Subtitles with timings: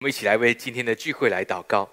[0.00, 1.86] 我们一起来为今天的聚会来祷告。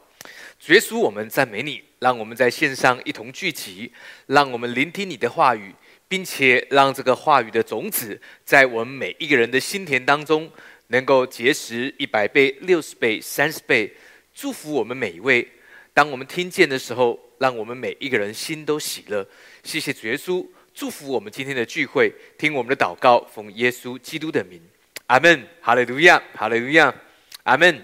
[0.61, 3.91] 主耶稣，我们赞美你，让我们在线上一同聚集，
[4.27, 5.75] 让我们聆听你的话语，
[6.07, 10.49] 并且让这个话语的种子在我们每一个人的心田当中，
[10.87, 13.93] 能够结实一百倍、六十倍、三十倍，
[14.33, 15.45] 祝福我们每一位。
[15.93, 19.27] 当我们听见的时候，让我们每一个人心都喜乐。
[19.65, 24.61] 谢谢主耶稣，祝福我们今天的聚会，听我们的祷告，奉耶稣基督的名，
[25.07, 25.45] 阿门。
[25.59, 26.95] 哈利路亚，哈利路亚，
[27.43, 27.83] 阿门。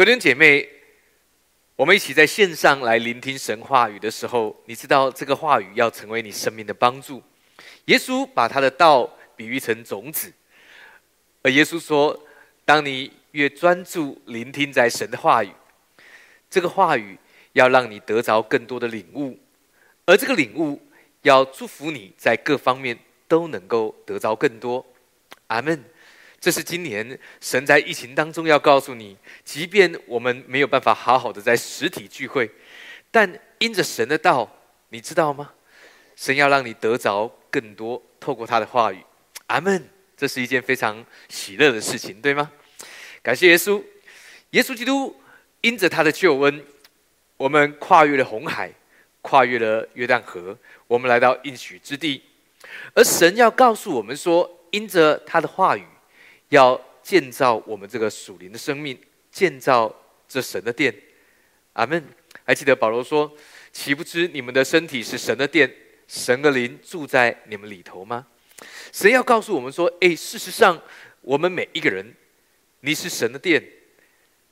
[0.00, 0.66] 各位姐妹，
[1.76, 7.22] 我们一起在线上来聆听神话语的时候，你知道这个话语要成为你生命的帮助。
[7.84, 10.32] 耶稣把他的道比喻成种子，
[11.42, 12.18] 而耶稣说
[12.64, 15.52] ：“当你越专注聆听在神的话语，
[16.48, 17.18] 这个话语
[17.52, 19.38] 要让你得着更多的领悟，
[20.06, 20.80] 而这个领悟
[21.20, 22.98] 要祝福你在各方面
[23.28, 24.82] 都能够得着更多。”
[25.48, 25.84] 阿门。
[26.40, 32.50] 这是今年神在疫情当中要告诉你，即便我们没有办法好好的在实体聚会，
[33.10, 34.50] 但因着神的道，
[34.88, 35.52] 你知道吗？
[36.16, 39.04] 神要让你得着更多，透过他的话语。
[39.46, 39.88] 阿门。
[40.16, 42.52] 这是一件非常喜乐的事情，对吗？
[43.22, 43.82] 感谢耶稣，
[44.50, 45.18] 耶稣基督
[45.62, 46.62] 因着他的救恩，
[47.38, 48.70] 我们跨越了红海，
[49.22, 52.22] 跨越了约旦河，我们来到应许之地。
[52.92, 55.86] 而神要告诉我们说，因着他的话语。
[56.50, 58.96] 要建造我们这个属灵的生命，
[59.32, 59.92] 建造
[60.28, 60.94] 这神的殿，
[61.72, 62.04] 阿门。
[62.44, 63.32] 还记得保罗说
[63.72, 65.72] ：“岂不知你们的身体是神的殿，
[66.06, 68.26] 神的灵住在你们里头吗？”
[68.92, 70.80] 神要告诉我们说：“诶，事实上，
[71.22, 72.14] 我们每一个人，
[72.80, 73.62] 你是神的殿，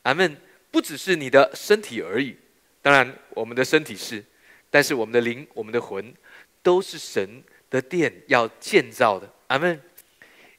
[0.03, 0.37] 阿门。
[0.71, 2.37] 不只是你的身体而已，
[2.83, 4.25] 当然我们的身体是，
[4.71, 6.15] 但是我们的灵、我们的魂，
[6.63, 9.81] 都是神的殿要建造的，阿门。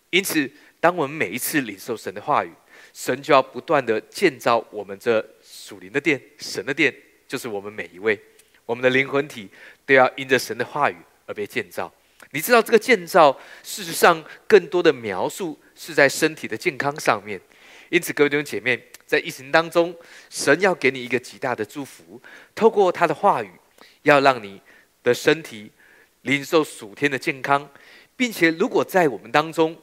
[0.09, 0.51] 因此。
[0.79, 2.51] 当我们每一次领受神的话语，
[2.93, 6.93] 神就要不断的建造我们这属灵的殿，神的殿
[7.27, 8.19] 就是我们每一位，
[8.65, 9.49] 我们的灵魂体
[9.85, 10.95] 都要因着神的话语
[11.25, 11.91] 而被建造。
[12.31, 17.39] 你知道这个建造，事实上更多的描述是在身体的健康上面。
[17.89, 19.95] 因此，各位弟兄姐妹，在疫情当中，
[20.29, 22.21] 神要给你一个极大的祝福，
[22.53, 23.49] 透过他的话语，
[24.03, 24.61] 要让你
[25.01, 25.71] 的身体
[26.21, 27.67] 领受属天的健康，
[28.15, 29.75] 并且如果在我们当中，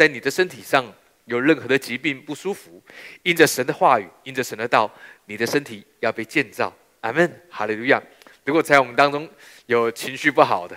[0.00, 0.82] 在你的身体上
[1.26, 2.82] 有任何的疾病不舒服，
[3.22, 4.90] 因着神的话语，因着神的道，
[5.26, 6.74] 你的身体要被建造。
[7.02, 8.02] 阿门，哈利路亚。
[8.46, 9.28] 如果在我们当中
[9.66, 10.74] 有情绪不好的，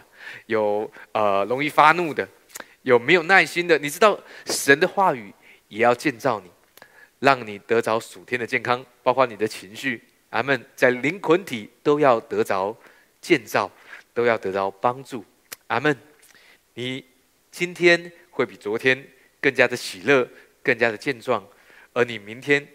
[0.47, 2.27] 有呃容易发怒的，
[2.81, 5.33] 有没有耐心的，你知道神的话语
[5.69, 6.51] 也要建造你，
[7.19, 10.03] 让你得着属天的健康，包括你的情绪。
[10.31, 12.75] 阿门，在灵魂体都要得着
[13.21, 13.71] 建造，
[14.13, 15.23] 都要得到帮助。
[15.67, 15.97] 阿门。
[16.73, 17.05] 你
[17.49, 18.11] 今天。
[18.35, 18.97] 会比昨天
[19.43, 20.25] 更加的喜乐，
[20.63, 21.45] 更加的健壮，
[21.91, 22.65] 而你明天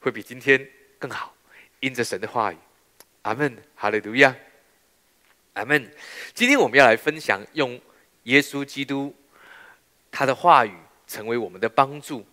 [0.00, 0.66] 会比今天
[0.98, 1.36] 更好，
[1.80, 2.56] 因着神的话语，
[3.20, 4.34] 阿门，哈利路亚，
[5.52, 5.90] 阿门。
[6.32, 7.78] 今天我们要来分享，用
[8.22, 9.14] 耶稣基督
[10.10, 10.72] 他的话语
[11.06, 12.24] 成为我们的帮助，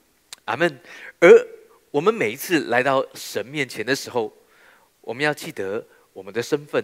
[0.46, 0.80] 阿门。
[1.20, 1.30] 而
[1.92, 4.34] 我们每一次来到神面前的时候，
[5.02, 6.82] 我们要记得我们的身份，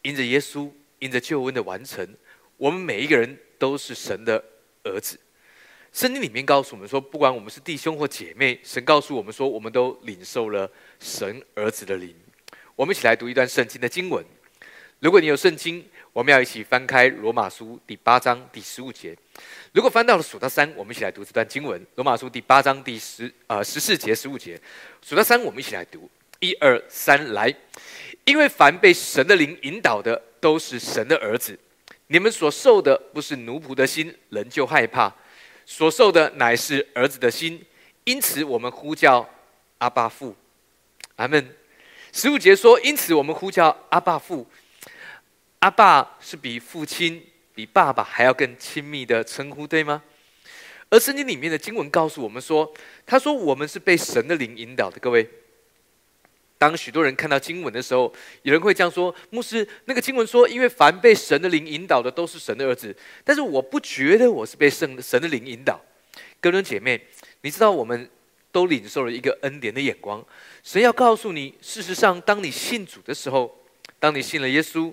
[0.00, 2.08] 因着耶稣，因着救恩的完成，
[2.56, 4.42] 我们每一个人都是神的。
[4.86, 5.18] 儿子，
[5.96, 10.70] 圣经里面告诉我们说，不管我们是弟兄或姐妹，神告诉我们说，我们都领受了
[11.00, 12.14] 神儿子的灵。
[12.74, 14.22] 我们一起来读一段圣经的经文。
[15.00, 19.16] 如果你有圣经，我们要一起翻开罗马书第八章第十五节。
[19.72, 21.82] 如果翻到了数到三，我们一起来读这段经文。
[21.94, 24.60] 罗马书第八章第十呃十四节十五节，
[25.00, 26.10] 数到三，我们一起来读。
[26.40, 27.50] 一二三，来！
[28.26, 31.58] 因为凡被神的灵引导的，都是神的儿子。
[32.08, 35.10] 你们所受的不是奴仆的心，人就害怕；
[35.66, 37.62] 所受的乃是儿子的心，
[38.04, 39.28] 因此我们呼叫
[39.78, 40.34] 阿爸父。
[41.16, 41.54] 阿门。
[42.12, 44.46] 十五节说：“因此我们呼叫阿爸父。”
[45.58, 47.22] 阿爸是比父亲、
[47.52, 50.02] 比爸爸还要更亲密的称呼，对吗？
[50.88, 52.72] 而圣经里面的经文告诉我们说
[53.04, 55.28] ：“他说我们是被神的灵引导的。”各位。
[56.58, 58.12] 当许多人看到经文的时候，
[58.42, 65.78] 有人会这样说：“牧师，那个经文说，因为凡被神的灵引导的，都是神的儿子。”但是我不觉得我是被圣神的灵引导。
[66.40, 67.00] 哥伦姐妹，
[67.42, 68.08] 你知道我们
[68.50, 70.24] 都领受了一个恩典的眼光。
[70.62, 73.54] 神要告诉你，事实上，当你信主的时候，
[73.98, 74.92] 当你信了耶稣，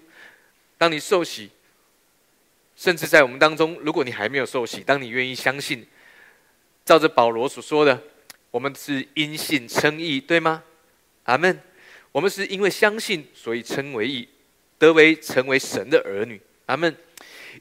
[0.77, 1.49] 当你受洗，
[2.75, 5.87] 甚至在我们当中，如果你还没有受洗，当你愿意相信，
[6.83, 8.01] 照着保罗所说的，
[8.51, 10.61] 我们是因信称义，对吗？
[11.23, 11.59] 阿门。
[12.11, 14.27] 我们是因为相信，所以称为义，
[14.77, 16.39] 得为成为神的儿女。
[16.67, 16.95] 阿门。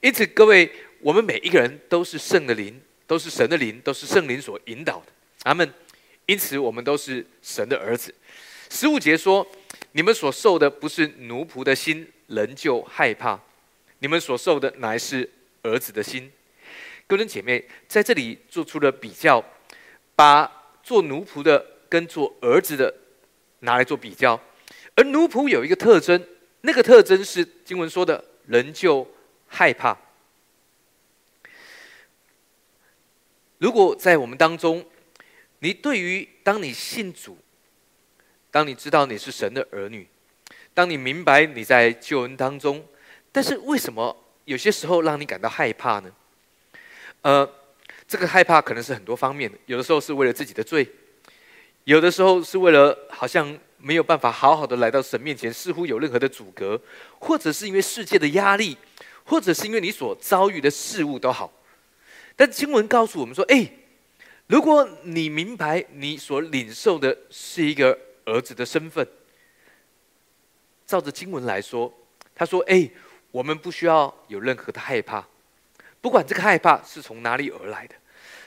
[0.00, 0.70] 因此，各位，
[1.00, 5.06] 我们每一个人都是圣的灵，都是神的灵，都是圣灵所引导的。
[5.44, 5.72] 阿门。
[6.26, 8.14] 因此我们都是神的儿子。
[8.70, 9.46] 十五节说
[9.92, 13.36] ：“你们所受的不是奴仆的心，仍旧害怕；
[13.98, 15.28] 你们所受的乃是
[15.62, 16.30] 儿子的心。”
[17.08, 19.44] 各位姐妹在这里做出了比较，
[20.14, 20.50] 把
[20.82, 22.94] 做奴仆的跟做儿子的
[23.62, 24.40] 拿来做比较。
[24.94, 26.24] 而奴仆有一个特征，
[26.60, 29.08] 那个特征是经文说的“仍旧
[29.48, 29.96] 害怕”。
[33.58, 34.84] 如果在我们当中，
[35.60, 37.38] 你对于当你信主，
[38.50, 40.06] 当你知道你是神的儿女，
[40.74, 42.84] 当你明白你在救恩当中，
[43.30, 46.12] 但是为什么有些时候让你感到害怕呢？
[47.22, 47.48] 呃，
[48.08, 50.88] 这个害怕可能是很多方面的，有的时候是为了自己的罪，
[51.84, 56.80] 有的时候是为了好像没有办法好好的来到神面前，似乎有任何的阻隔，
[57.18, 58.76] 或者是因为世界的压力，
[59.24, 61.52] 或者是因为你所遭遇的事物都好。
[62.36, 63.68] 但经文告诉我们说：“哎，
[64.46, 69.06] 如果你明白你所领受的是一个儿子的身份，
[70.86, 71.92] 照着经文来说，
[72.34, 72.88] 他说：‘哎，
[73.32, 75.26] 我们不需要有任何的害怕，
[76.00, 77.94] 不管这个害怕是从哪里而来的。’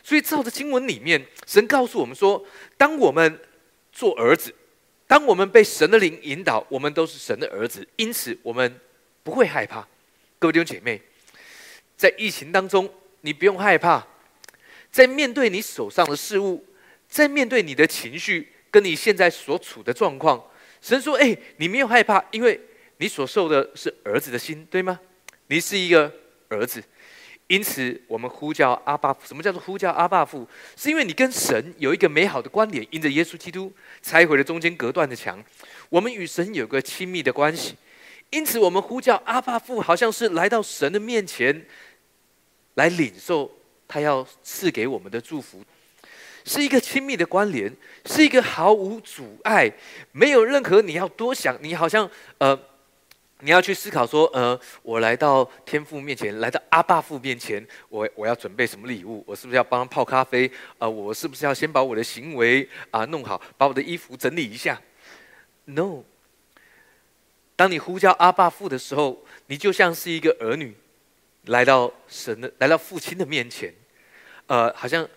[0.05, 2.45] 所以，照着经文里面，神告诉我们说：
[2.77, 3.39] 当我们
[3.91, 4.53] 做儿子，
[5.07, 8.79] 当我们被神的灵引导，我们都是神的儿子，因此我们
[9.23, 9.87] 不会害怕。
[10.37, 11.01] 各位弟兄姐妹，
[11.97, 12.87] 在疫情当中。”
[13.25, 14.05] 你不用害怕，
[14.91, 16.63] 在面对你手上的事物，
[17.09, 20.47] 在面对你的情绪，跟你现在所处的状况，
[20.79, 22.61] 神说：“哎，你没有害怕，因为
[22.97, 24.99] 你所受的是儿子的心，对吗？
[25.47, 26.13] 你是一个
[26.49, 26.83] 儿子，
[27.47, 29.15] 因此我们呼叫阿爸。
[29.23, 30.47] 什么叫做呼叫阿爸父？
[30.75, 33.71] 是因为你跟神有一个美好的关联，因着耶稣基督
[34.01, 35.43] 拆毁了中间隔断的墙，
[35.89, 37.75] 我们与神有个亲密的关系，
[38.29, 41.65] 因此我们呼叫阿爸父，好像是来到神的面前。”
[42.75, 43.49] 来领受
[43.87, 45.63] 他要赐给我们的祝福，
[46.43, 47.73] 是一个亲密的关联，
[48.05, 49.71] 是一个毫无阻碍，
[50.11, 52.53] 没有任何你要多想，你好像呃，
[53.45, 59.23] 你要去思考说，呃，我来到天父面前，来到阿爸父面前，我我要准备什么礼物？
[59.27, 60.51] 我是不是要帮他泡咖啡？
[60.79, 64.81] 啊，我是不是要先把我的行为啊弄好，把我的衣服整理一下
[65.65, 66.01] ？No，
[67.55, 70.75] 当你呼叫阿爸父的时候，你就像是一个儿女。
[71.43, 73.71] 来到神的，来到父亲的面前，
[74.47, 75.07] 呃，好像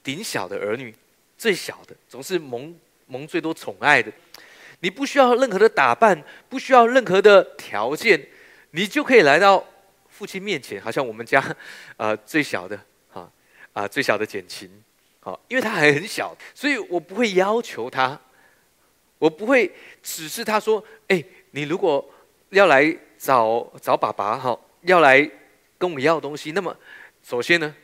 [0.00, 0.94] 顶小的儿女，
[1.36, 2.72] 最小的，总是蒙
[3.08, 4.12] 蒙最多宠爱的。
[4.82, 8.28] 你不需要任何的打扮，不需要任何的条件，
[8.72, 9.64] 你就可以来到
[10.08, 10.80] 父亲面前。
[10.80, 11.42] 好像我们家，
[11.96, 12.78] 呃，最小的，
[13.10, 13.28] 哈，
[13.72, 14.70] 啊，最小的简琴，
[15.20, 18.20] 好，因为他还很小，所以我不会要求他，
[19.18, 22.08] 我不会指示他说，哎，你如果
[22.50, 25.28] 要来找找爸爸，哈，要来。
[25.78, 26.72] 跟我们要东西，那么
[27.24, 27.74] 首先呢，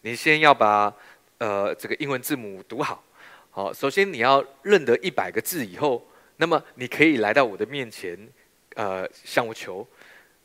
[0.00, 0.90] 你先要把
[1.36, 3.04] 呃这个英文字母读好。
[3.50, 6.02] 好，首先你要认得一百个字以后，
[6.42, 8.18] 那么你可以来到我的面前，
[8.74, 9.86] 呃向我求。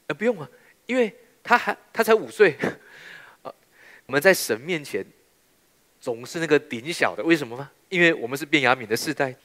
[0.05, 0.47] 呃不用啊，
[0.85, 1.11] 因为
[1.43, 2.55] 他还他才五岁。
[3.41, 3.51] 呃，
[4.05, 5.03] 我们在神面前
[5.99, 7.71] 总是那个顶小的，为什么吗？
[7.89, 9.35] 因为我们是变雅敏的世代，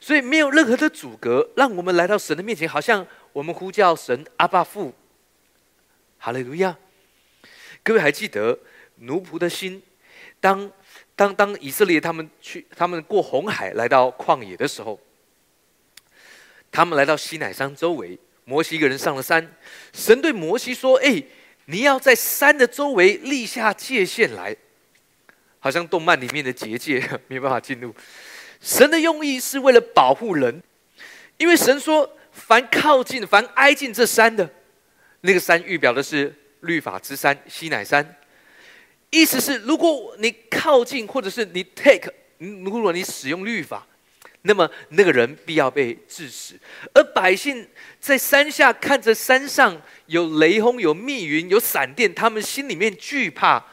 [0.00, 4.94] 所以没有任何的阻隔，让我们来到神的面前，好像我们呼叫神阿爸父，
[6.16, 6.74] 哈利路亚。
[7.82, 8.58] 各位还记得
[8.96, 9.82] 奴仆的心？
[10.40, 10.72] 当
[11.14, 14.98] 当当以色列他们去，他们过红海来到旷野的时候，
[16.72, 19.54] 他们来到西乃山周围，摩西一个人上了山。
[19.92, 21.22] 神对摩西说：“哎，
[21.66, 24.56] 你要在山的周围立下界限来，
[25.60, 27.94] 好像动漫里面的结界， 没办法进入。
[28.60, 30.60] 神的用意是为了保护人，
[31.36, 34.50] 因为神说，凡靠近、凡挨近这山的，
[35.20, 38.16] 那个山预表的是。”律法之山西乃山，
[39.10, 43.84] 意思是，如果你靠近，或者是你 take，如果你使用律法，
[44.42, 46.54] 那么那个人必要被致死。
[46.94, 47.66] 而百姓
[48.00, 53.64] 在山下看着山上有雷轰、有密云、有闪电，他们心里面惧怕。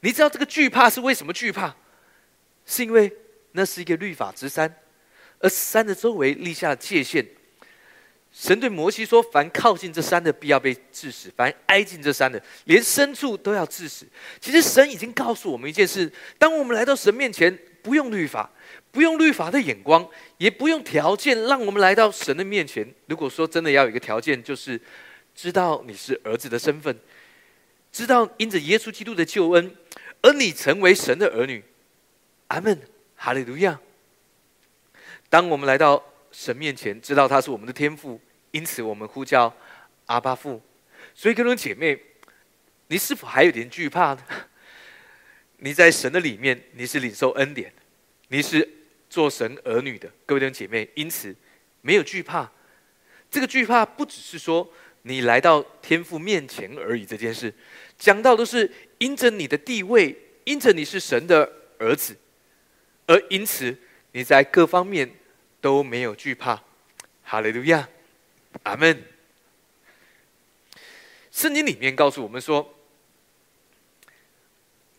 [0.00, 1.74] 你知道这个惧怕是为什么惧怕？
[2.66, 3.12] 是因为
[3.52, 4.72] 那是一个律法之山，
[5.40, 7.26] 而山的周围立下了界限。
[8.32, 14.06] 神对摩西说：“凡靠近这山的，必要被致死；凡挨近这山的，连牲畜都要致死。”
[14.40, 18.50] 其实神已经告诉我们一件事：当我们来到神面前，不用律法，
[18.92, 20.08] 不用律法的眼光，
[20.38, 22.88] 也不用条件，让我们来到神的面前。
[23.06, 24.80] 如果说真的要有一个条件，就是
[25.34, 26.96] 知道你是儿子的身份，
[27.90, 29.74] 知道因着耶稣基督的救恩，
[30.20, 31.64] 而你成为神的儿女。
[32.46, 32.80] 阿门，
[33.16, 33.80] 哈利路亚。
[35.28, 36.00] 当我们来到。
[36.34, 38.18] 神面前知道他是我们的天父，
[38.52, 39.54] 因此我们呼叫
[40.06, 40.58] 阿巴父。
[41.14, 42.00] 所以，各位姐妹，
[42.86, 44.22] 你是否还有点惧怕呢？
[45.58, 47.70] 你在神的里面，你是领受恩典，
[48.28, 48.66] 你是
[49.12, 51.36] 做神儿女的各位弟兄姐妹，因此
[51.82, 52.50] 没有惧怕。
[53.30, 54.66] 这个惧怕不只是说
[55.02, 57.52] 你来到天父面前而已，这件事
[57.98, 62.16] 讲到的是因着你的地位，因着你是神的儿子，
[63.06, 63.76] 而因此
[64.12, 65.14] 你在各方面
[65.60, 66.62] 都没有惧怕。
[67.22, 67.86] 哈利路亚，
[68.62, 69.02] 阿门。
[71.30, 72.64] 圣经里面告诉我们说，《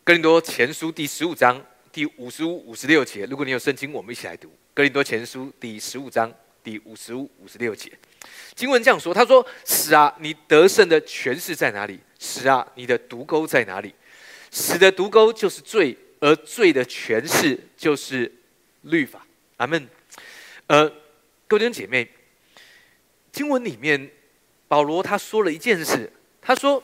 [0.03, 3.24] 哥林多前书》第十五章第五十五、五十六节。
[3.28, 6.34] 如果你有圣经，我们一起来读《哥林多前书》第十五章
[6.64, 7.92] 第五十五、五十六节。
[8.56, 12.00] 经文这样说：“他说，死啊，你得胜的权势在哪里？
[12.18, 13.94] 死啊，你的毒钩在哪里？
[14.50, 18.34] 死的毒钩就是罪，而罪的权势就是
[18.82, 19.24] 律法。”
[19.58, 19.88] 阿门。
[20.66, 20.92] 呃，
[21.48, 22.10] 各位弟姐妹，
[23.32, 24.10] 经文里面
[24.68, 26.12] 保罗他说了一件事。
[26.42, 26.84] 他说：“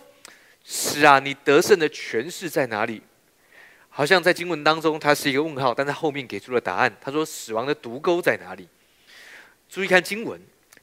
[0.63, 3.01] 是啊，你得胜的权势在哪里？
[3.99, 6.97] 好像在经文当中，它是一个问号，但在后面给出了答案。
[7.01, 8.65] 他说：死亡的毒钩在哪里？
[9.69, 10.39] 注意看经文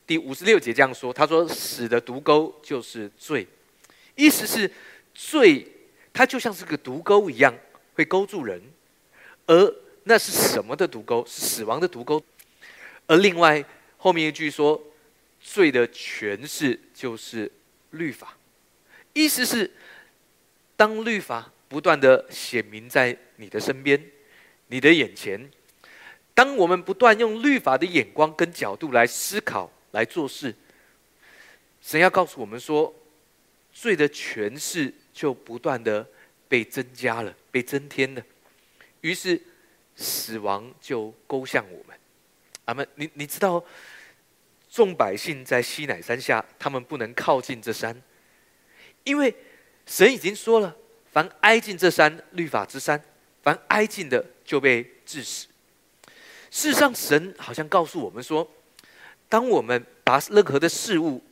[0.06, 3.48] 第五十六节这样说：他说，死的毒钩就是罪，
[4.16, 4.70] 意思是
[5.14, 5.66] 罪，
[6.12, 7.54] 它就像是个毒钩一样，
[7.94, 8.60] 会勾住人。
[9.46, 11.24] 而那是什么的毒钩？
[11.26, 12.22] 是死亡的毒钩。
[13.06, 13.64] 而另外
[13.96, 14.78] 后面一句说，
[15.40, 17.50] 罪的权势就是
[17.92, 18.36] 律法。”
[19.14, 19.72] 意思是，
[20.76, 24.02] 当律法不断的显明在你的身边、
[24.68, 25.50] 你的眼前，
[26.34, 30.54] 当我们不断用律法的眼光跟角度来思考、来做事，
[31.82, 32.94] 神要告诉我们说，
[33.72, 36.06] 罪的权势就不断的
[36.48, 38.22] 被增加了、被增添了，
[39.00, 39.40] 于是
[39.96, 41.96] 死亡就勾向我们。
[42.66, 42.86] 阿门。
[42.96, 43.64] 你你知道，
[44.70, 48.00] 众百姓在西乃山下，他们不能靠近这山。
[49.04, 49.34] 因为
[49.86, 50.76] 神已经说了，
[51.16, 53.02] 凡挨近这山律法之山，
[53.42, 55.46] 凡挨近的就被致死。
[56.50, 58.46] 事实上，神好像告诉我们说，
[59.26, 61.24] 当我们把任何的事物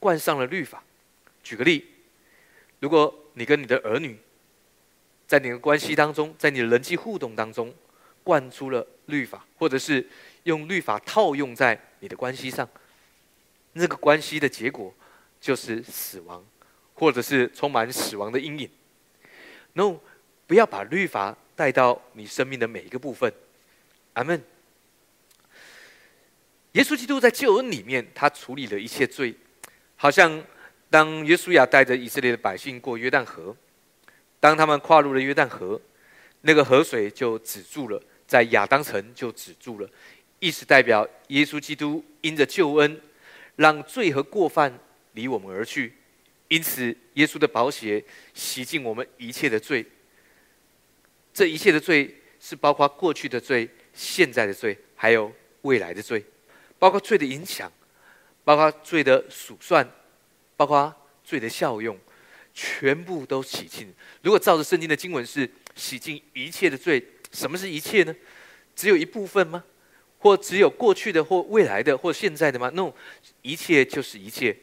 [0.00, 0.82] 冠上了律法，
[1.44, 1.86] 举个例，
[2.80, 4.18] 如果你跟你的儿女
[5.28, 7.72] 在你的关系当中，在你的人际互动当中
[8.24, 10.04] 灌出了律法，或者是
[10.42, 12.68] 用律法套用在你的关系上，
[13.74, 14.92] 那个关系的结果
[15.40, 16.44] 就是死亡。
[16.98, 18.70] 或者是充满死亡的阴影
[19.76, 20.00] ，no，
[20.46, 23.32] 不要把律法带到你生命的每一个部分。
[24.14, 24.42] 阿门。
[26.72, 29.34] 耶稣基督在救恩里面，他处理了一切罪，
[29.94, 30.44] 好像
[30.90, 33.56] 当耶稣亚带着以色列的百姓过约旦河，
[34.40, 35.80] 当他们跨入了约旦河，
[36.42, 39.88] 那个河水就止住了，在亚当城就止住了，
[40.38, 43.00] 意思代表耶稣基督因着救恩，
[43.56, 44.78] 让罪和过犯
[45.12, 45.94] 离我们而去。
[46.48, 49.84] 因此，耶稣的宝血洗净我们一切的罪。
[51.34, 55.30] 这一切的罪是包括过去的罪、现在的罪，还有
[55.62, 56.24] 未来的罪，
[56.78, 57.70] 包括罪的影响，
[58.44, 59.86] 包括罪的数算，
[60.56, 61.98] 包括罪的效用，
[62.54, 63.92] 全部都洗净。
[64.22, 68.14] 如果照着圣经的经文是洗净一切的罪，什么是一切呢？
[68.74, 69.64] 只有一部分吗？
[70.18, 72.92] 或只有过去的，或未来的，或现在的吗？no，
[73.42, 74.56] 一切就是一切。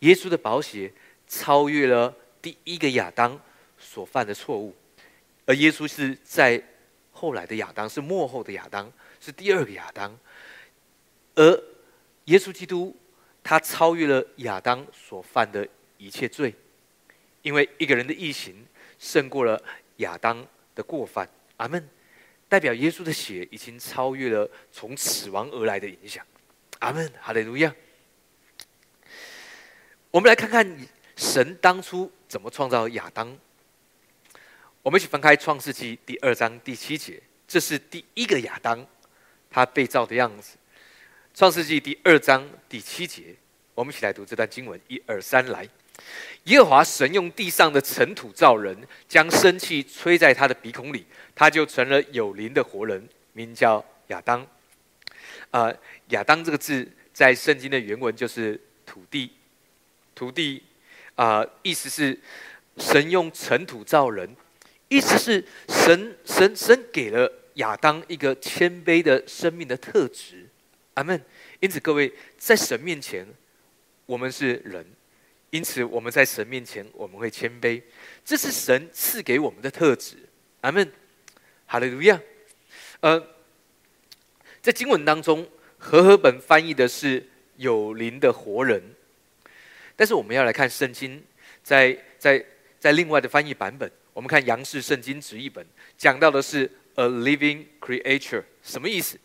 [0.00, 0.92] 耶稣的宝血。
[1.28, 3.38] 超越了第一个亚当
[3.78, 4.74] 所犯的错误，
[5.44, 6.60] 而耶稣是在
[7.12, 10.18] 后来的亚当，是幕后的亚当，是第二个亚当。
[11.34, 11.62] 而
[12.24, 12.96] 耶稣基督
[13.44, 15.68] 他超越了亚当所犯的
[15.98, 16.54] 一切罪，
[17.42, 18.66] 因为一个人的异行
[18.98, 19.62] 胜过了
[19.98, 20.44] 亚当
[20.74, 21.28] 的过犯。
[21.58, 21.88] 阿门。
[22.48, 26.24] 代表耶稣的血已经超越了从死亡而来的影响。
[26.78, 27.12] 阿门。
[27.20, 27.74] 哈利路亚。
[30.10, 30.88] 我们来看看。
[31.18, 33.36] 神当初怎么创造亚当？
[34.82, 38.86] 我们一起翻开《创世纪》第二章第七节，这是第一个亚当
[39.50, 40.56] 他被造的样子。
[41.38, 43.34] 《创世纪》第二章第七节，
[43.74, 45.68] 我们一起来读这段经文：一二三，来！
[46.44, 54.46] 耶和华神用地上的尘土造人，将生气吹在他的鼻孔里，他就成了有灵的活人，名叫亚当。
[55.50, 55.74] 啊，
[56.10, 59.32] 亚当这个字在圣经的原文就是土地，
[60.14, 60.62] 土地。
[61.18, 62.16] 啊，意思是
[62.76, 64.36] 神用尘土造人，
[64.86, 70.46] 意思是神神神给了亚当一个谦卑的生命的特质。
[70.94, 71.20] 阿门。
[71.58, 73.26] 因此，各位在神面前，
[74.06, 74.86] 我们是人，
[75.50, 77.82] 因此我们在神面前我们会谦卑，
[78.24, 80.14] 这是神赐给我们的特质。
[80.60, 80.88] 阿门。
[81.66, 82.20] 哈利路亚。
[83.00, 83.20] 呃，
[84.62, 85.48] 在经文当中，
[85.78, 88.80] 和合本翻译的是有灵的活人。
[89.98, 91.20] 但是我们要来看圣经，
[91.60, 92.44] 在在
[92.78, 99.18] 在另外的翻译版本，我们看杨氏圣经直译本，讲到的是 a living creature，什么意思？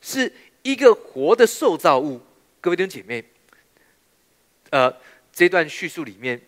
[0.00, 2.20] 是一个活的受造物。
[2.60, 3.24] 各位弟兄姐妹，
[4.70, 4.92] 呃，
[5.32, 6.40] 这段叙述里面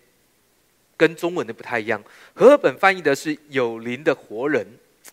[0.97, 2.03] 跟中文的不太一样，
[2.35, 4.67] 和合本翻译的是有灵的活人，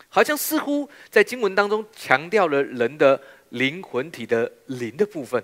[0.09, 5.43] 好像似乎在经文当中强调了人的灵魂体的灵的部分。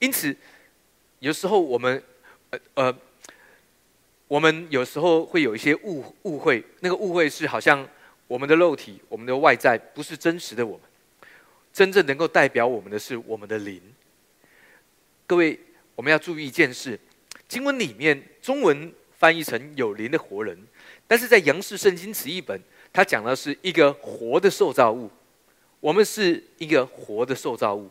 [0.00, 0.36] 因此，
[1.22, 2.02] 有时候我们
[2.50, 2.94] 呃呃。
[4.28, 7.86] 我们有时候会有一些误误会，那个误会是好像
[8.26, 10.80] 我们的肉体、我们的外在不是真实的我们，
[11.70, 13.78] 真正能够代表我们的是我们的灵。
[15.26, 15.60] 各位，
[15.94, 16.98] 我们要注意一件事：
[17.46, 20.56] 经文里面中文翻译成有灵的活人，
[21.06, 22.58] 但是在杨氏圣经词译本，
[22.90, 25.10] 它讲的是一个活的受造物。
[25.78, 27.90] 我们是一个活的受造物。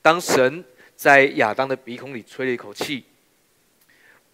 [0.00, 0.64] 当神
[0.96, 3.04] 在亚当的鼻孔里吹了一口气。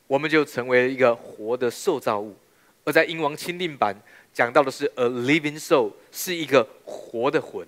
[0.07, 2.37] 我们就成为了一个活的受造物，
[2.85, 3.97] 而在英王钦定版
[4.35, 7.65] 讲到的是 a living soul，是一个活的魂。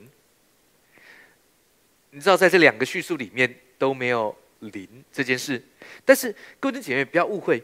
[2.11, 5.63] 你知道，在这两个叙述里面都没有灵这件事，
[6.05, 7.63] 但是各位姐妹不要误会，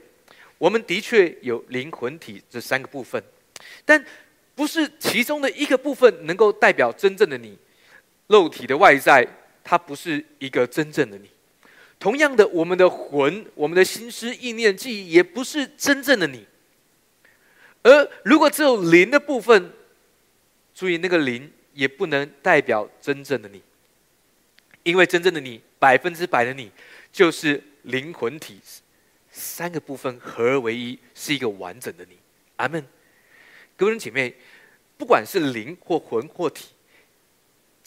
[0.59, 3.23] 我们的确有灵魂体这三个部分，
[3.85, 4.03] 但
[4.55, 7.59] 不是其中的一个部分能够代表真正的你，
[8.29, 9.27] 肉体的外在，
[9.71, 11.29] 它不是一个真正的你。
[11.99, 16.47] 同样的，我们的魂、我们的心思、意念、记忆，也不是真正的你。
[17.83, 19.71] 而如果只有灵的部分，
[20.75, 23.61] 注意那个灵也不能代表真正的你，
[24.85, 26.71] 因为真正的你，百分之百的你，
[27.13, 28.59] 就是灵魂体
[29.31, 32.17] 三个部分合而为一，是一个完整的你。
[32.57, 32.83] 阿门。
[33.77, 34.35] 各位姐妹，
[34.97, 36.69] 不管是灵或魂或体，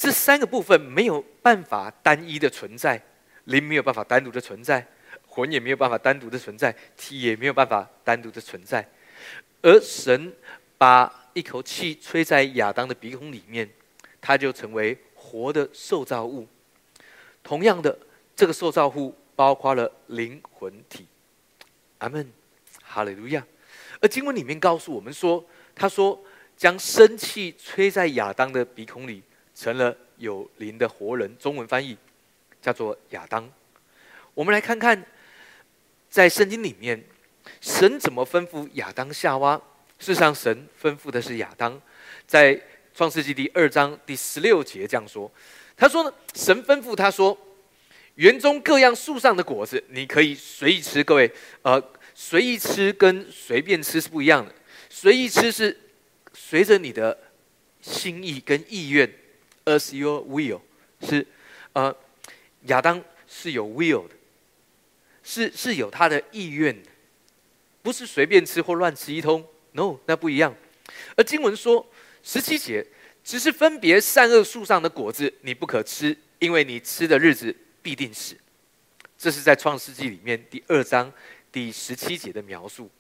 [0.02, 3.00] 这三个部分没有办法单一的存在。
[3.44, 4.84] 灵没有办法单独的存在，
[5.28, 8.84] 魂也没有办法单独的存在，体也没有办法单独的存在。
[9.62, 10.34] 而神
[10.76, 13.70] 把一口气吹在亚当的鼻孔里面，
[14.20, 16.48] 他就成为活的受造物。
[17.44, 17.96] 同样的，
[18.36, 21.06] 这个受造物包括了灵魂体。
[22.00, 22.28] 阿门，
[22.82, 23.46] 哈利路亚。
[24.00, 25.46] 而经文里面告诉我们说，
[25.76, 26.20] 他说
[26.58, 29.22] 将生气吹在亚当的鼻孔里，
[29.56, 31.38] 成了有灵的活人。
[31.38, 31.98] 中文翻译。
[32.62, 33.52] 叫做亚当，
[34.36, 35.04] 我们来看看，
[36.12, 37.04] 在圣经里面，
[37.60, 39.60] 神怎么吩咐亚当夏娃？
[39.98, 41.82] 事实上，神吩咐的是亚当，
[42.28, 42.62] 在
[42.94, 45.32] 创世纪第二章第十六节这样说
[45.76, 47.36] ：“他说呢，神吩咐他说，
[48.14, 51.04] 园中各样树上的果子，你可以随意吃。
[51.04, 51.34] 各位，
[51.64, 51.84] 呃，
[52.14, 54.54] 随意吃跟随便吃是不一样的。
[54.88, 55.76] 随意吃是
[56.32, 57.18] 随着你的
[57.82, 59.12] 心意跟意愿
[59.66, 60.62] ，as your will，
[61.02, 61.26] 是
[61.74, 61.96] 呃。”
[62.68, 64.14] 亚当是有 will 的，
[65.24, 66.92] 是是有他的意愿的，
[67.82, 69.44] 不是随便吃或乱吃一通。
[69.72, 70.56] No，那不一样。
[71.18, 71.84] 而经文说
[72.22, 72.86] 十七节，
[73.24, 78.38] 只是分别善恶树上的果子，你不可吃，因为你吃的日子必定死。
[79.18, 81.12] 这是在创世纪里面第二章
[81.52, 82.92] 第十七节的描述。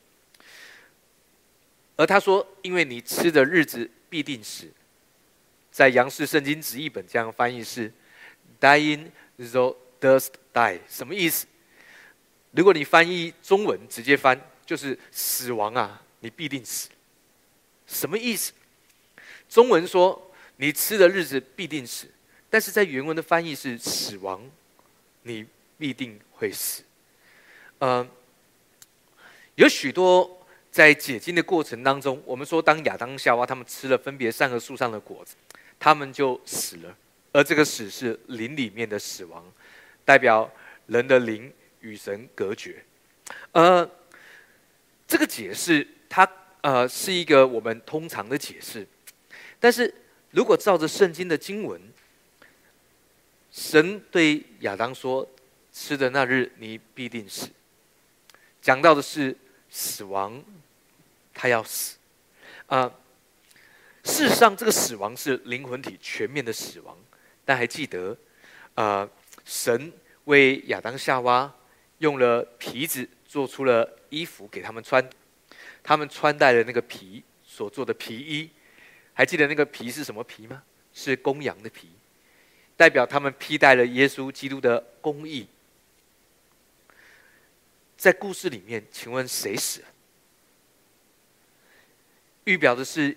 [1.95, 4.67] 而他说，因为你吃的日子必定死，
[5.71, 7.91] 在杨氏圣经直译本这样翻译是
[8.59, 9.07] dying。
[9.39, 11.47] 说 does die 什么意思？
[12.51, 16.89] 如果你翻译中文直接翻就是死亡啊，你必定死。
[17.87, 18.53] 什么意思？
[19.49, 22.07] 中文说你吃的日子必定死，
[22.49, 24.47] 但是在原文的翻译是死亡，
[25.23, 25.45] 你
[25.79, 26.83] 必定会死。
[27.79, 28.07] 呃，
[29.55, 35.35] 有许多在解经的过程当中，我们说当亚当夏娃他们吃了分别善恶树上的果子，
[35.81, 36.95] 他们就死了。
[37.31, 39.43] 而这个死是灵里面的死亡，
[40.05, 40.47] 代表
[40.85, 42.83] 人的灵与神隔绝。
[43.53, 43.89] 呃，
[45.07, 46.29] 这个解释它
[46.61, 48.87] 呃是一个我们通常的解释，
[49.59, 49.91] 但是
[50.29, 51.81] 如果照着圣经的经文，
[53.51, 55.27] 神对亚当说
[55.73, 57.49] ：“吃的那日你必定死。”
[58.61, 59.35] 讲到的是
[59.71, 60.43] 死亡，
[61.33, 61.97] 他要死。
[62.67, 62.93] 啊，
[64.03, 66.97] 事实上，这个死亡是灵魂体全面的死亡。
[67.45, 68.17] 但还记得，
[68.75, 69.07] 啊，
[69.45, 69.91] 神
[70.25, 71.53] 为亚当夏娃
[71.99, 75.07] 用了皮子做出了衣服给他们穿，
[75.83, 78.49] 他们穿戴了那个皮所做的皮衣，
[79.13, 80.63] 还记得那个皮是什么皮吗？
[80.93, 81.89] 是公羊的皮，
[82.75, 85.47] 代表他们披戴了耶稣基督的公义。
[87.97, 89.87] 在故事里面，请问谁死了？
[92.45, 93.15] 预表的是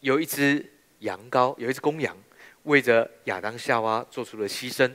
[0.00, 0.64] 有一只
[1.00, 2.16] 羊羔，有一只公羊。
[2.64, 4.92] 为着亚当夏娃做出了牺牲，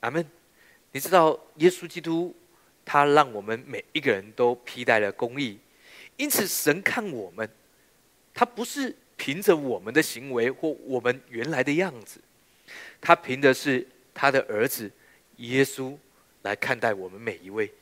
[0.00, 0.26] 阿门。
[0.90, 2.34] 你知道耶稣基督
[2.84, 5.58] 他让我们每一个人都披戴了公义，
[6.16, 7.48] 因此神看我们，
[8.34, 12.20] 他不是凭着我们的行为或我们原来的样子，
[13.00, 14.90] 他凭的是他的儿子
[15.36, 15.96] 耶稣
[16.42, 17.72] 来看待我们每一位。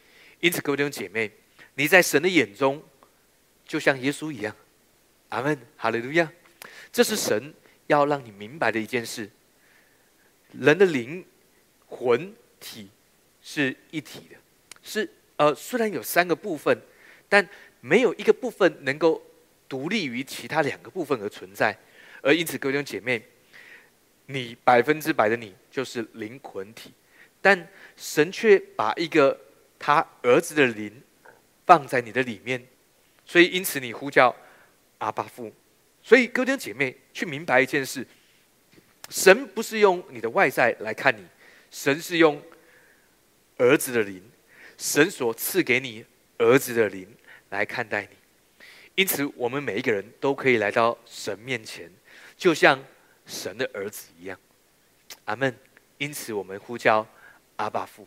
[0.40, 1.30] 因此，各位弟兄姐妹，
[1.76, 2.82] 你在神的眼中
[3.64, 4.54] 就像耶稣一样。
[5.34, 6.30] 阿门，哈利路亚。
[6.92, 7.52] 这是神
[7.88, 9.28] 要让你明白的一件事：
[10.52, 11.24] 人的灵、
[11.86, 12.88] 魂、体
[13.42, 14.36] 是一体的。
[14.80, 16.80] 是呃，虽然有三个部分，
[17.28, 17.46] 但
[17.80, 19.20] 没有一个部分能够
[19.68, 21.76] 独立于其他两个部分而存在。
[22.22, 23.20] 而因此，各位弟兄姐妹，
[24.26, 26.92] 你百分之百的你就是灵魂体，
[27.42, 29.36] 但神却把一个
[29.80, 31.02] 他儿子的灵
[31.66, 32.64] 放在你的里面，
[33.26, 34.34] 所以因此你呼叫
[35.04, 35.52] 阿巴父。
[36.02, 38.06] 所以，哥弟姐妹，去明白一件事：
[39.10, 41.22] 神不是用你的外在来看你，
[41.70, 42.40] 神是用
[43.58, 44.22] 儿子的灵，
[44.78, 46.04] 神所赐给你
[46.38, 47.06] 儿子的灵
[47.50, 48.08] 来看待你。
[48.94, 51.90] 因此，我们每一个人都可以来到神面前，
[52.36, 52.82] 就像
[53.26, 54.38] 神的儿子一样。
[55.26, 55.54] 阿门。
[55.98, 57.06] 因此，我们呼叫
[57.56, 58.06] 阿爸父，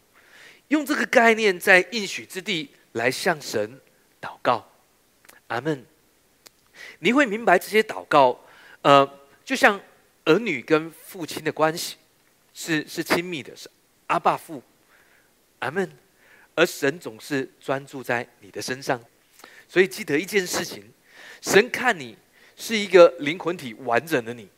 [0.67, 3.79] 用这个概念在应许之地来向神
[4.21, 4.69] 祷告。
[5.47, 5.85] 阿门。
[6.99, 8.39] 你会明白这些祷告，
[8.81, 9.07] 呃，
[9.45, 9.79] 就像
[10.25, 11.97] 儿女跟父亲的关系
[12.53, 13.69] 是是亲密的，是
[14.07, 14.61] 阿爸父，
[15.59, 15.91] 阿门。
[16.55, 18.99] 而神总是专注在你的身上，
[19.67, 20.83] 所以记得一件事情：
[21.39, 22.17] 神看你
[22.55, 24.49] 是一个灵魂体完整的你，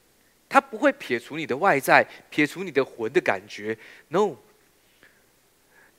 [0.47, 3.77] 他不会撇除你的外在，撇除你的魂的感觉。
[4.07, 4.37] No，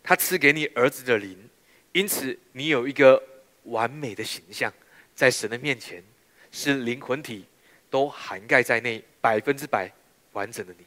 [0.03, 1.50] 他赐给你儿子的灵，
[1.92, 3.22] 因此你有一个
[3.64, 4.72] 完美的形象，
[5.14, 6.03] 在神的面前。
[6.52, 7.44] 是灵魂体
[7.88, 9.90] 都涵盖在内，百分之百
[10.32, 10.84] 完整的你，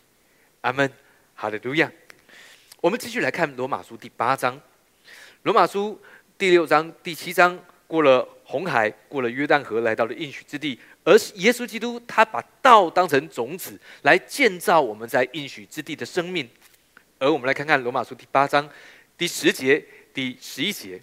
[0.61, 0.91] 阿门，
[1.35, 1.91] 哈利，路亚。
[2.81, 4.59] 我们继续来看罗马书第八章，
[5.43, 5.99] 罗马书
[6.37, 10.79] 第六章、第七章，过了红海，过了约旦河，来到了应许之地。
[11.05, 16.49] 而耶稣基督他把道当成种子，来建造我们在应许之地的生命。
[17.19, 18.69] 而我们来看看罗马书第八章
[19.17, 21.01] 第十节、第十一节，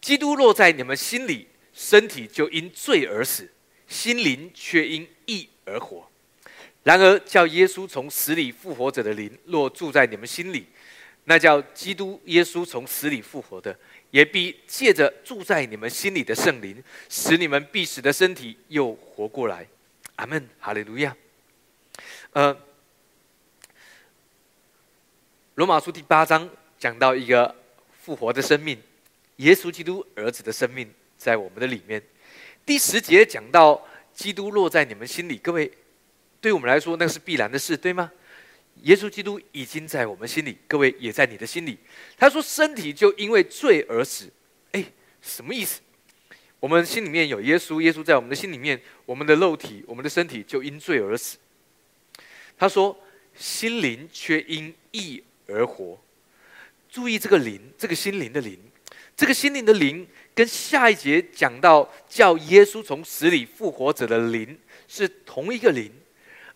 [0.00, 1.48] 基督落在你们心里。
[1.72, 3.50] 身体就因罪而死，
[3.88, 6.08] 心灵却因义而活。
[6.84, 10.66] 然而，叫耶稣从死里复活者的灵，若住在你们心里，
[11.24, 13.78] 那叫基督耶稣从死里复活的，
[14.10, 19.66] 也必借着住在你们心里的圣灵，使你们必死的身体又活过来。
[20.16, 21.16] 阿门，哈利路亚。
[22.32, 22.56] 呃，
[25.54, 27.54] 罗马书第八章讲到一个
[28.00, 28.76] 复活的生命，
[29.36, 30.92] 耶稣基督儿子的生命。
[31.22, 32.02] 在我们的里面，
[32.66, 33.80] 第十节讲到
[34.12, 35.70] 基督落在你们心里，各位，
[36.40, 38.10] 对我们来说那是必然的事，对吗？
[38.82, 41.78] 耶稣基督已经在我们心里，各位也在你的心里。
[42.18, 44.28] 他说：“身体就因为罪而死。”
[44.72, 44.84] 哎，
[45.20, 45.80] 什么意思？
[46.58, 51.38] 我们心里面有耶稣，耶稣在我们的心里面，我们的肉体、我们的身体就因罪而死。
[52.58, 52.98] 他说
[53.36, 55.96] ：“心灵却因义而活。”
[56.90, 58.58] 注意这个灵，这个心灵的灵，
[59.16, 60.04] 这个心灵的灵。
[60.34, 65.92] 跟下一节讲到叫耶稣从死里复活者的灵是同一个灵，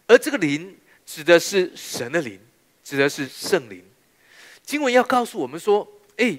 [0.07, 2.41] 而这个灵指的是神的灵，
[2.83, 3.85] 指的是圣灵。
[4.65, 5.87] 经文要告诉我们说：，
[6.17, 6.39] 哎，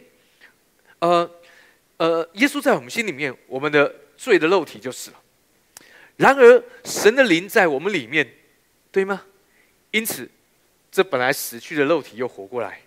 [1.00, 1.30] 呃，
[1.98, 5.22] 呃，耶稣在我们心里面，我们的罪的肉体就死了。
[6.18, 8.28] 然而，神的灵在我们里面，
[8.92, 9.24] 对吗？
[9.92, 10.28] 因此，
[10.92, 12.82] 这本来死去的肉体又活过来。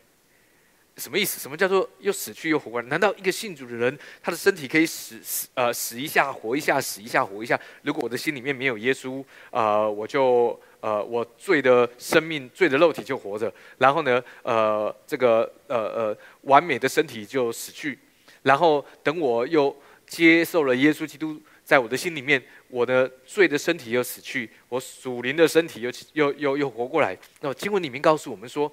[1.00, 1.40] 什么意思？
[1.40, 2.86] 什么叫做又死去又活过来？
[2.88, 7.58] 难道一个信主的人，他的身体可以死死呃死一下活一下，死一下活一下？
[7.82, 17.98] 如果我的心里面没有耶稣，呃，我就呃我罪的生命、罪的肉体就活着，然后呢，呃，这个呃呃完美的身体就死去，
[18.42, 19.74] 然后等我又
[20.06, 27.16] 接受了耶稣基督在我的心里面，我的罪的身体又死去，我属灵的身体又又又又活过来。
[27.40, 28.70] 那经文里面告诉我们说。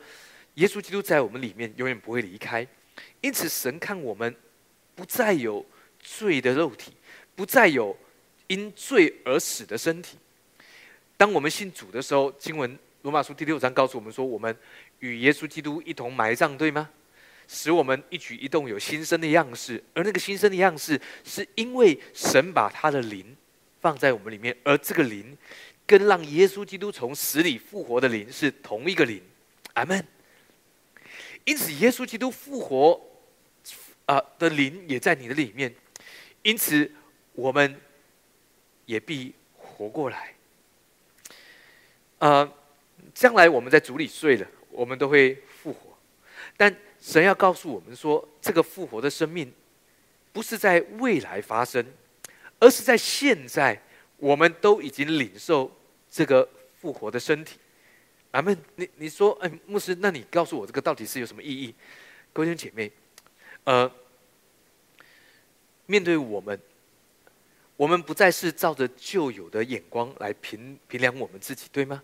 [0.57, 2.65] 耶稣基督在我们里面永远不会离开，
[3.21, 4.35] 因此神看我们
[4.95, 5.63] 不再有
[5.99, 6.93] 罪的肉体，
[7.35, 7.95] 不再有
[8.47, 10.17] 因罪而死的身体。
[11.15, 14.55] 当我们信主的时候，经文罗马书第六章告诉我们说，我们
[14.99, 16.89] 与耶稣基督一同埋葬，对吗？
[17.47, 23.23] 使我们一举一动有新生的样式，而那个新生的样式，是因为神把他的灵
[23.79, 25.37] 放在我们里面，而这个灵
[25.85, 29.21] 跟让耶稣基督从死里复活的灵是同一个灵。
[29.73, 30.03] 阿门。
[31.47, 32.99] 因此，耶稣基督复活，
[34.05, 35.73] 啊的灵也在你的里面，
[36.41, 36.91] 因此
[37.31, 37.79] 我们
[38.85, 40.35] 也必活过来。
[42.17, 42.53] 呃，
[43.13, 45.97] 将来我们在主里睡了，我们都会复活。
[46.57, 49.49] 但神要告诉我们说，这个复活的生命，
[50.33, 51.85] 不是在未来发生，
[52.59, 53.81] 而是在现在，
[54.17, 55.71] 我们都已经领受
[56.11, 56.49] 这个
[56.81, 57.57] 复活的身体。
[58.31, 58.57] 阿门。
[58.75, 61.73] 你你说，哎，牧师，那你告诉我这个到底是有什么意义？
[62.33, 62.91] 各位弟姐妹，
[63.63, 63.91] 呃，
[65.85, 66.59] 面对我们，
[67.75, 72.03] 我们不再是照着旧有的眼光来评评量我们自己，对吗？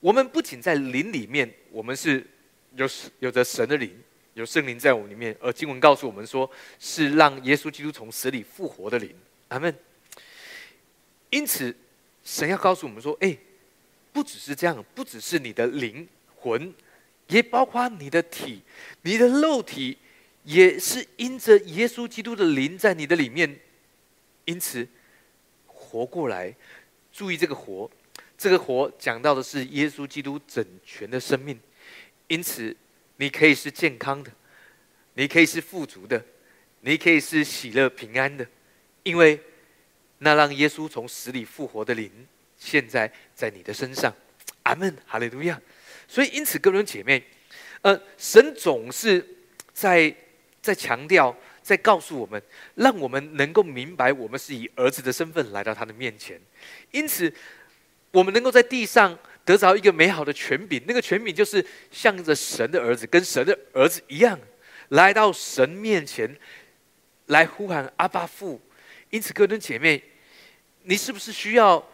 [0.00, 2.26] 我们不仅在灵里面，我们是
[2.74, 3.96] 有有着神的灵，
[4.34, 9.14] 有圣灵在我们里面，而经文告诉我们说，是让耶稣基督从死里复活的灵。
[9.48, 9.72] 阿门。
[11.28, 11.76] 因此，
[12.24, 13.36] 神要告诉我们说，哎。
[14.12, 16.74] 不只是这样，不只是你的灵魂，
[17.28, 18.62] 也包括你的体，
[19.02, 19.96] 你的肉体
[20.44, 23.58] 也是因着耶稣基督的灵在你的里面，
[24.44, 24.86] 因此
[25.66, 26.54] 活过来。
[27.12, 27.90] 注意这个“活”，
[28.38, 31.58] 这个“活”讲到的是耶稣基督整全的生命，
[32.28, 32.74] 因此
[33.16, 34.30] 你可以是健康的，
[35.14, 36.24] 你可以是富足的，
[36.80, 38.46] 你可以是喜乐平安的，
[39.02, 39.40] 因为
[40.18, 42.10] 那让耶稣从死里复活的灵。
[42.60, 44.14] 现在在你的身上，
[44.64, 45.60] 阿门，哈利路亚。
[46.06, 47.24] 所以，因此，各位姐妹，
[47.80, 49.26] 呃，神总是
[49.72, 50.14] 在
[50.60, 52.40] 在强调，在告诉我们，
[52.74, 56.38] 让我们能够明白，我们是以儿子的身份来到他的面前。
[56.90, 57.32] 因此，
[58.10, 64.38] 我们能够在地上得着一个美好的权柄，那个权柄就是向着神的儿子，跟神的儿子一样，
[64.88, 66.36] 来到神面前，
[67.26, 68.60] 来呼喊阿爸父。
[69.08, 70.02] 因此，各位姐妹，
[70.82, 71.89] 你是不是需要？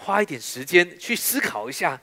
[0.00, 2.00] 花一点时间去思考一下，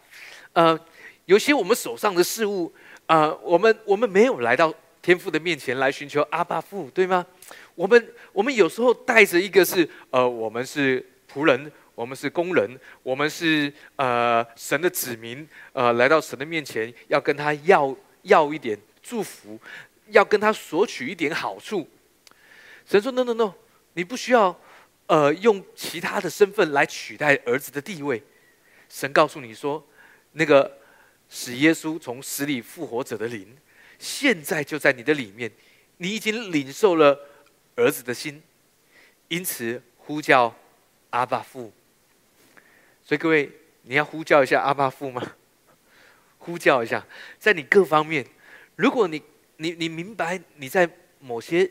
[0.51, 0.77] 呃，
[1.25, 2.71] 有些我们手上的事物，
[3.05, 7.25] 呃，我们我们没有来到天父的面前来寻求阿爸父，对吗？
[7.73, 11.03] 我们我们有时候带着一个是，呃，我们是
[11.33, 19.57] 仆人，我们是工人，我们是呃神的子民，呃，来到神的面前要跟他要要一点祝福，
[20.09, 21.89] 要跟他索取一点好处。
[22.85, 23.53] 神说：no no no，
[23.93, 24.53] 你不需要。
[25.07, 28.23] 呃，用其他的身份来取代儿子的地位，
[28.89, 29.87] 神告诉你说，
[30.31, 30.79] 那个
[31.29, 33.55] 使耶稣从死里复活者的灵，
[33.99, 35.51] 现在就在你的里面，
[35.97, 37.19] 你已经领受了
[37.75, 38.41] 儿子的心，
[39.27, 40.55] 因此呼叫
[41.11, 41.71] 阿爸父。
[43.03, 43.51] 所以各位，
[43.83, 45.21] 你要呼叫一下阿爸父吗？
[46.39, 47.05] 呼叫一下，
[47.37, 48.25] 在你各方面，
[48.75, 49.21] 如果你
[49.57, 50.89] 你你明白你在
[51.19, 51.69] 某些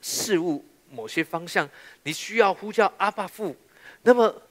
[0.00, 0.64] 事物。
[0.96, 1.68] 某些方向，
[2.04, 3.54] 你需要呼叫阿爸父，
[4.02, 4.42] 那么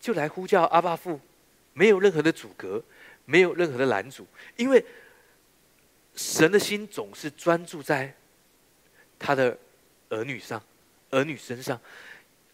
[0.00, 1.20] 就来呼叫阿爸父，
[1.72, 2.80] 没有任何的阻隔，
[3.24, 4.24] 没有任何的拦阻，
[4.56, 4.84] 因为
[6.14, 8.14] 神的心总是专注在
[9.18, 9.58] 他的
[10.10, 10.62] 儿女上，
[11.10, 11.80] 儿女身上，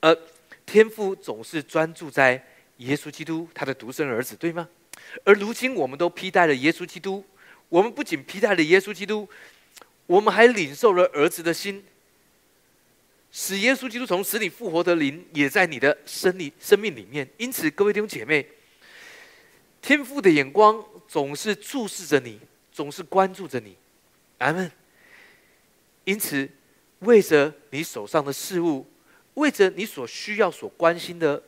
[0.00, 0.16] 而
[0.64, 2.42] 天父总是专注在
[2.78, 4.66] 耶稣基督他的独生儿子，对吗？
[5.24, 7.22] 而如今我们都披戴了耶稣基督，
[7.68, 9.28] 我们不仅披戴了耶稣基督，
[10.06, 11.84] 我们还领受了儿子的心。
[13.36, 18.46] 使耶稣基督从死里复活的灵也在你的生里生命里面，因此各位弟兄姐妹，
[19.82, 22.38] 天父的眼光总是注视着你，
[22.70, 23.76] 总是关注着你，
[24.38, 24.70] 阿门。
[26.04, 26.48] 因此，
[27.00, 28.86] 为着你手上的事物，
[29.34, 31.42] 为着你所需要、所关心的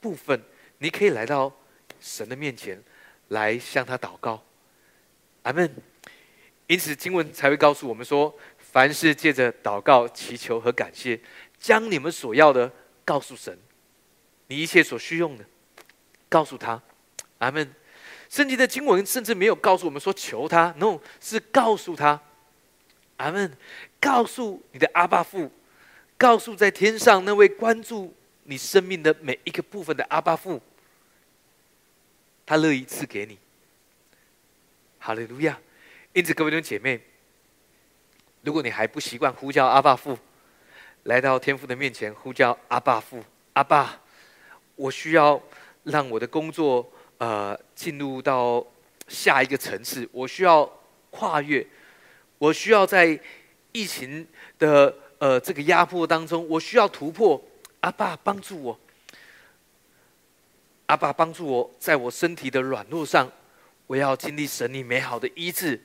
[0.00, 0.40] 部分，
[0.78, 1.52] 你可以来到
[2.00, 2.80] 神的面前，
[3.30, 4.40] 来向他祷告，
[5.42, 5.68] 阿门。
[6.68, 8.32] 因此，经文才会告诉我们说。
[8.72, 11.18] 凡是借着祷告、祈求和感谢，
[11.58, 12.70] 将你们所要的
[13.04, 13.58] 告诉神，
[14.46, 15.44] 你一切所需用的，
[16.28, 16.80] 告诉他，
[17.38, 17.68] 阿门。
[18.28, 22.20] 圣经的经文甚至没有告诉我们说求他，no，是告诉他，
[23.16, 23.56] 阿门。
[23.98, 25.50] 告诉你的阿爸父，
[26.16, 30.62] 告诉在天上那位关注你生命的每一个部分的阿爸父，
[32.46, 33.36] 他乐意赐给你。
[35.00, 35.58] 哈利路亚。
[36.12, 37.00] 因此，各位弟兄姐妹。
[38.42, 40.18] 如果你还不习惯呼叫阿爸父，
[41.02, 43.22] 来到天父的面前呼叫阿爸父，
[43.52, 44.00] 阿爸，
[44.76, 45.40] 我需要
[45.84, 48.64] 让我的工作呃进入到
[49.08, 50.70] 下一个层次，我需要
[51.10, 51.66] 跨越，
[52.38, 53.18] 我需要在
[53.72, 54.26] 疫情
[54.58, 57.42] 的呃这个压迫当中，我需要突破，
[57.80, 58.80] 阿爸帮助我，
[60.86, 63.30] 阿爸帮助我，在我身体的软弱上，
[63.86, 65.78] 我要经历神你美好的医治。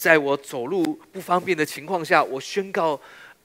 [0.00, 2.98] 在我走路不方便的情况下，我宣告：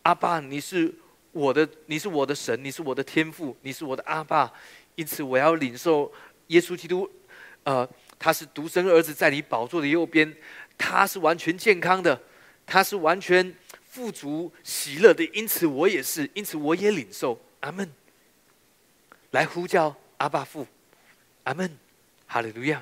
[0.03, 0.89] 阿爸，你是
[1.33, 4.49] 我的，你是我的神，你是我的天父，你是我的阿爸。
[4.95, 6.09] 因此，我要领受
[6.47, 7.11] 耶稣基督，
[7.63, 7.85] 呃，
[8.17, 10.33] 他是独生儿子，在你宝座的右边，
[10.77, 12.17] 他是完全健康的，
[12.65, 13.53] 他是完全
[13.89, 15.25] 富足喜乐的。
[15.33, 17.37] 因此，我也是，因此我也领受。
[17.59, 17.91] 阿门。
[19.31, 20.65] 来呼叫阿爸父，
[21.43, 21.77] 阿门，
[22.25, 22.81] 哈利路亚。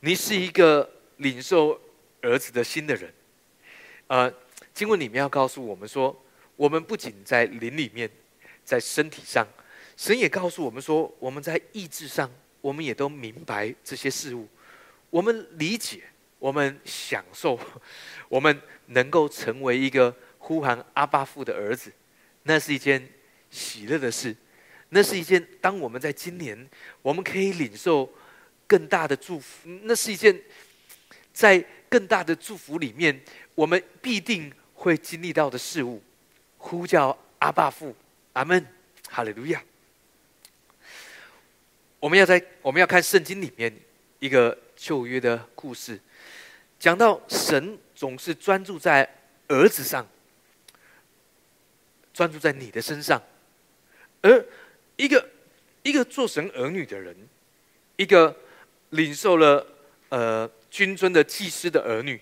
[0.00, 0.90] 你是一个。
[1.22, 1.80] 领受
[2.20, 3.12] 儿子的心的人，
[4.08, 4.32] 呃，
[4.74, 6.14] 经文里面要告诉我们说，
[6.56, 8.10] 我们不仅在灵里面，
[8.64, 9.46] 在身体上，
[9.96, 12.30] 神也告诉我们说，我们在意志上，
[12.60, 14.46] 我们也都明白这些事物，
[15.10, 16.02] 我们理解，
[16.38, 17.58] 我们享受，
[18.28, 21.92] 我们能够成为一个呼喊阿巴父的儿子，
[22.42, 23.08] 那是一件
[23.50, 24.34] 喜乐的事，
[24.88, 26.68] 那是一件当我们在今年，
[27.00, 28.12] 我们可以领受
[28.66, 30.40] 更大的祝福，那是一件
[31.32, 33.20] 在更大的祝福里面，
[33.54, 36.02] 我们必定会经历到的事物。
[36.58, 37.94] 呼叫阿爸父，
[38.34, 38.64] 阿门，
[39.08, 39.62] 哈利路亚。
[41.98, 43.72] 我们要在我们要看圣经里面
[44.18, 45.98] 一个旧约的故事，
[46.78, 49.08] 讲到神总是专注在
[49.48, 50.06] 儿子上，
[52.12, 53.22] 专注在你的身上，
[54.20, 54.44] 而
[54.96, 55.28] 一个
[55.82, 57.16] 一个做神儿女的人，
[57.96, 58.36] 一个
[58.90, 59.66] 领受了
[60.12, 62.20] 呃君尊的祭司的儿女，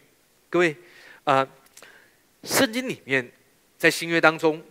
[0.49, 0.77] 各位
[1.25, 1.45] 啊，
[2.45, 3.29] 圣经里面。
[3.77, 4.63] 在新约当中，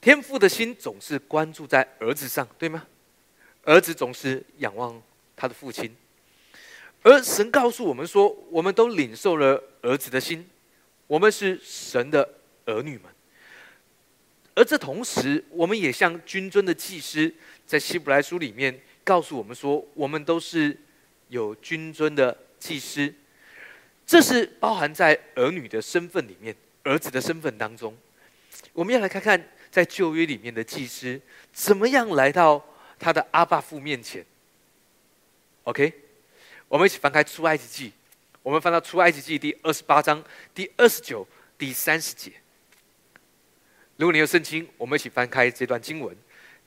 [0.00, 2.86] 天父的心总是关注在儿子上，对吗？
[3.64, 5.02] 儿子总是仰望
[5.34, 5.92] 他的父亲，
[7.02, 10.48] 而神告诉我们说，我们都领受了儿子的心，
[11.08, 12.34] 我们是神的
[12.66, 13.12] 儿女们。
[14.54, 17.34] 而这同时，我们也像君尊的祭司，
[17.66, 20.78] 在希伯来书里面告诉我们说，我们都是
[21.28, 23.12] 有君尊的祭司，
[24.06, 26.54] 这是包含在儿女的身份里面。
[26.88, 27.98] 儿子的身份当中，
[28.72, 31.20] 我们要来看看在旧约里面的祭司
[31.52, 32.64] 怎么样来到
[32.96, 34.24] 他的阿爸父面前。
[35.64, 35.92] OK，
[36.68, 37.92] 我们一起翻开出埃及记，
[38.40, 40.22] 我们翻到出埃及记第二十八章
[40.54, 41.26] 第二十九、
[41.58, 42.30] 第三十节。
[43.96, 46.16] 如果你有圣经，我们一起翻开这段经文，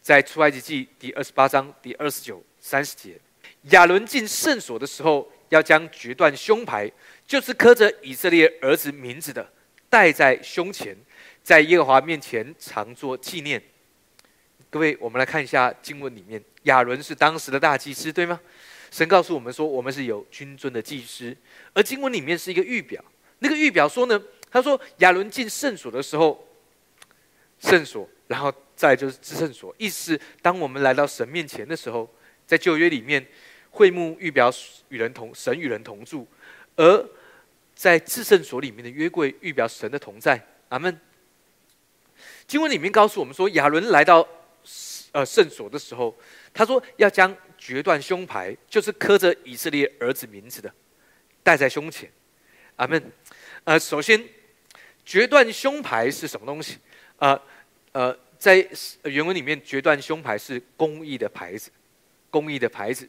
[0.02, 3.18] 在出埃及记第二十八章第二十九、三十节。
[3.64, 6.92] 亚伦进圣所的时候，要将决断胸牌，
[7.28, 9.48] 就是刻着以色列儿子名字的。
[9.90, 10.96] 戴在胸前，
[11.42, 13.62] 在耶和华面前常做纪念。
[14.70, 18.40] 各位，我们来看一下经文里面，亚伦是当时的大祭司，对吗？
[18.92, 21.36] 神告诉我们说，我们是有君尊的祭司。
[21.74, 23.04] 而经文里面是一个预表，
[23.40, 26.48] 那个预表说呢，他说亚伦进圣所的时候，
[27.60, 32.08] 圣所，然后再就是至圣所，意思当我们来到神面前的时候，
[32.46, 33.26] 在旧约里面，
[33.72, 34.52] 会幕预表
[34.90, 36.28] 与人同，神与人同住，
[36.76, 37.10] 而。
[37.76, 40.46] 在至圣所里面的约柜，预表神的同在。
[40.68, 41.00] 阿门。
[42.46, 44.28] 经文里面告诉我们说，亚伦来到
[45.14, 46.14] 呃圣所的时候，
[46.54, 50.70] 他说要将决断胸牌，就是刻着以色列儿子名字的，
[51.42, 52.12] 戴在胸前。
[52.76, 53.02] 阿门。
[53.64, 54.22] 呃，首先，
[55.06, 56.80] 决断胸牌是什么东西？
[57.20, 57.42] 呃
[57.94, 58.68] 呃，在
[59.04, 61.72] 原文里面，决断胸牌是公义的牌子，
[62.30, 63.08] 公义的牌子，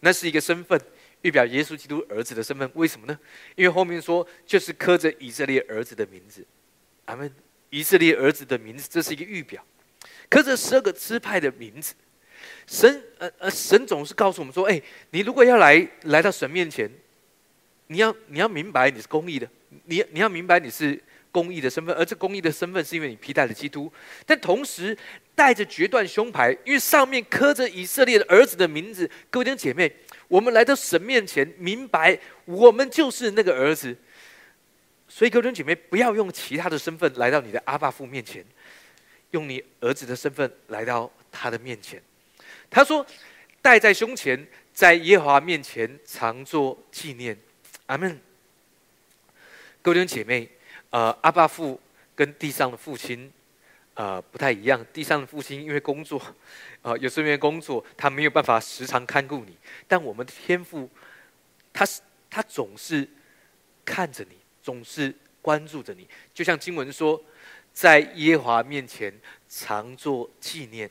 [0.00, 0.80] 那是一个身份。
[1.22, 3.18] 预表耶稣基督儿子的身份，为什么呢？
[3.54, 6.42] 因为后面说就是刻着以色列儿子的名字，
[7.04, 7.30] 阿门。
[7.68, 9.62] 以色列儿子的名字，这是一个预表，
[10.30, 11.94] 刻着十二个支派的名字。
[12.66, 16.90] 神，呃呃，神总是告诉我们说：，哎，你如果要来来到神面前，
[17.88, 19.46] 你要你要明白你是公义的，
[19.84, 20.98] 你你要明白你是
[21.30, 23.92] 公义的身份，而这公义的身份是因为你披戴了基督，
[24.24, 24.96] 但同时
[25.40, 29.10] 带着决断胸牌，因为上面刻着以色列的儿子的名字。
[29.30, 29.90] 各位弟兄姐妹。
[30.28, 33.96] 我们来到神面前，明白我们就是那个儿子。
[35.08, 38.44] 所以，各位弟兄姐妹，不要用其他的身份来到你的阿爸父面前，
[39.30, 42.00] 用你儿子的身份来到他的面前。
[42.68, 43.04] 他说
[43.62, 47.36] ：“戴在胸前，在耶和华面前常做纪念。”
[47.86, 48.20] 阿门。
[49.82, 50.48] 各位弟兄姐妹，
[50.90, 51.80] 呃，阿爸父
[52.14, 53.32] 跟地上的父亲。
[54.00, 54.82] 呃，不太一样。
[54.94, 56.18] 地上的父亲因为工作，
[56.80, 59.54] 啊， 有时候因为工作，他没有办法时常看顾你。
[59.86, 60.88] 但我们的天父，
[61.70, 63.06] 他是他总是
[63.84, 66.08] 看着你，总是关注着你。
[66.32, 67.22] 就像经文说，
[67.74, 69.12] 在耶和华面前
[69.50, 70.90] 常做纪念。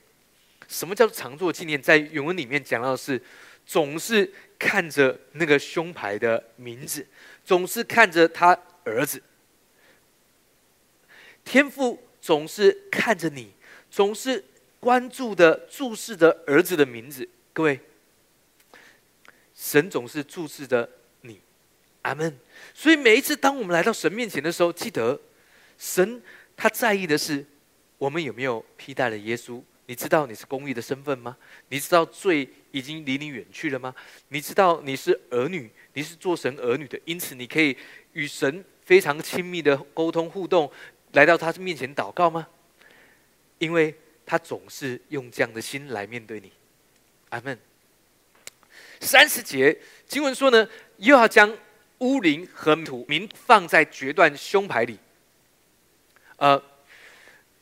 [0.67, 1.81] 什么叫常做纪念？
[1.81, 3.19] 在原文里面讲到的是，
[3.65, 7.07] 总是看着那个胸牌的名字，
[7.43, 9.19] 总是看着他儿子。
[11.43, 11.99] 天父。
[12.29, 13.51] 总是看着你，
[13.89, 14.45] 总是
[14.79, 17.27] 关注的注视着儿子的名字。
[17.51, 17.79] 各位，
[19.55, 20.87] 神总是注视着
[21.21, 21.39] 你，
[22.03, 22.37] 阿门。
[22.71, 25.19] 所以每一次当我们来到神面前的时候，记得
[25.79, 26.21] 神
[26.55, 27.43] 他在意的是
[27.97, 29.59] 我们有没有披戴了耶稣。
[29.87, 31.35] 你知道你是公义的身份吗？
[31.69, 33.95] 你知道罪已经离你远去了吗？
[34.27, 37.75] 你知道你是儿女，你是做神儿女的，因此你可以
[38.13, 40.71] 与神非常亲密的沟通互动。
[41.13, 42.47] 来到他面前祷告吗？
[43.57, 43.93] 因为
[44.25, 46.51] 他总是用这样的心来面对你，
[47.29, 47.57] 阿门。
[49.01, 51.57] 三十节经文说呢，又要将
[51.99, 54.97] 乌灵和土名放在决断胸牌里。
[56.37, 56.61] 呃，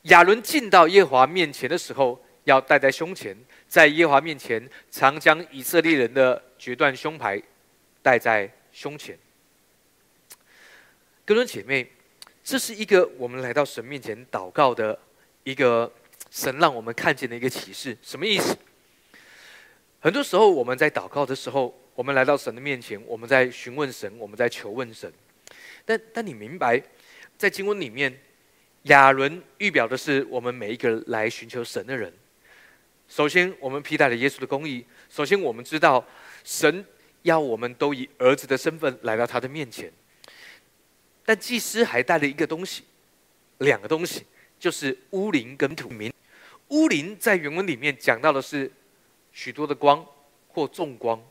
[0.04, 3.36] 亚伦进到耶华面前的时候，要戴在胸前，
[3.68, 7.42] 在耶华面前常将以色列人的决断胸牌
[8.04, 9.18] 戴在胸前。
[11.26, 11.92] 哥伦姐妹，
[12.48, 14.98] 这是一个我们来到神面前祷告的
[15.44, 15.92] 一个
[16.32, 17.98] 神让我们看见的一个启示。
[18.02, 18.58] 什么意思？
[20.00, 25.12] 很多时候我们在祷告的时候，我们来到神的面前，我们在询问神，我们在求问神。
[25.84, 26.82] 但但你明白，
[27.38, 28.18] 在经文里面，
[28.84, 32.14] 亚伦预表的是我们每一个来寻求神的人。
[33.10, 34.86] 首先，我们披戴了耶稣的公义。
[35.10, 36.02] 首先，我们知道
[36.46, 36.86] 神
[37.24, 39.92] 要我们都以儿子的身份来到他的面前。
[41.28, 42.86] 但祭司还带了一个东西，
[43.58, 44.26] 两个东西，
[44.58, 46.10] 就是乌灵跟土民。
[46.70, 48.72] 乌灵在原文里面讲到的是
[49.34, 50.08] 许多的光
[50.48, 51.22] 或众光，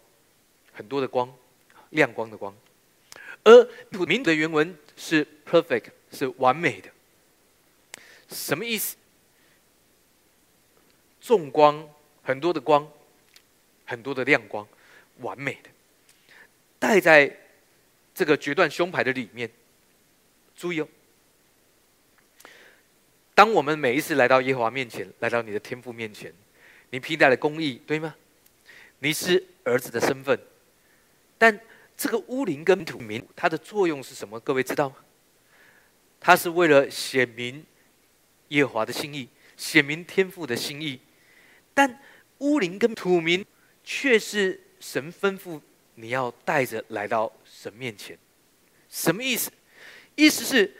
[0.70, 1.34] 很多的光，
[1.88, 2.54] 亮光的光。
[3.42, 6.90] 而土民的原文是 perfect，是完美的。
[8.28, 8.98] 什么意思？
[11.22, 11.88] 众光，
[12.22, 12.86] 很多的光，
[13.86, 14.68] 很多的亮光，
[15.20, 15.70] 完美的，
[16.78, 17.34] 带在
[18.14, 19.50] 这个决断胸牌的里面。
[20.56, 20.88] 注意哦！
[23.34, 26.32] 当我们每一次来到耶和华面前，来到你的天父面前，
[26.90, 28.16] 你披戴了公义，对吗？
[29.00, 30.40] 你是儿子的身份，
[31.36, 31.60] 但
[31.96, 34.40] 这个乌灵跟土民，它的作用是什么？
[34.40, 34.96] 各位知道吗？
[36.18, 37.64] 它是为了显明
[38.48, 39.28] 耶和华的心意，
[39.58, 40.98] 显明天父的心意。
[41.74, 42.00] 但
[42.38, 43.44] 乌灵跟土民
[43.84, 45.60] 却是神吩咐
[45.94, 48.18] 你要带着来到神面前，
[48.88, 49.52] 什么意思？
[50.16, 50.74] 意思是，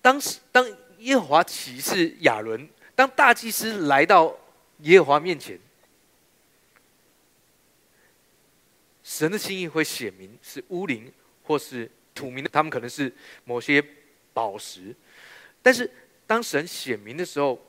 [0.00, 0.66] 当时当
[0.98, 4.36] 耶和华启示亚伦，当大祭司来到
[4.78, 5.58] 耶和华面前，
[9.04, 11.12] 神的心意会显明是乌灵
[11.42, 13.12] 或是土明，他们可能是
[13.44, 13.84] 某些
[14.32, 14.94] 宝石。
[15.62, 15.90] 但是
[16.26, 17.60] 当神显明的时候，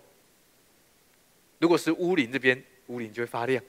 [1.60, 3.60] 如果是乌灵这边，乌灵就会发亮；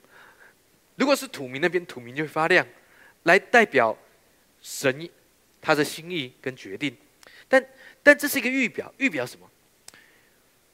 [0.95, 2.65] 如果是土明那边，土明就会发亮，
[3.23, 3.97] 来代表
[4.61, 5.09] 神
[5.59, 6.95] 他的心意跟决定。
[7.49, 7.65] 但
[8.01, 9.49] 但这是一个预表，预表什么？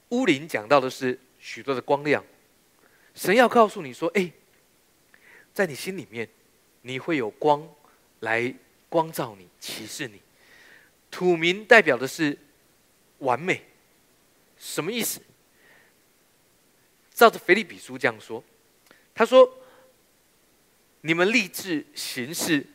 [0.09, 2.23] 乌林讲到的是许多的光亮，
[3.15, 4.31] 神要告诉你说：“哎，
[5.51, 6.29] 在你心里面，
[6.83, 7.67] 你会有光
[8.19, 8.53] 来
[8.87, 10.21] 光照你，启示你。”
[11.09, 12.37] 土民代表的是
[13.19, 13.63] 完美，
[14.59, 15.21] 什么意思？
[17.13, 18.43] 照着腓利比书这样说，
[19.13, 19.57] 他说
[21.01, 22.67] ：“你们立志行事，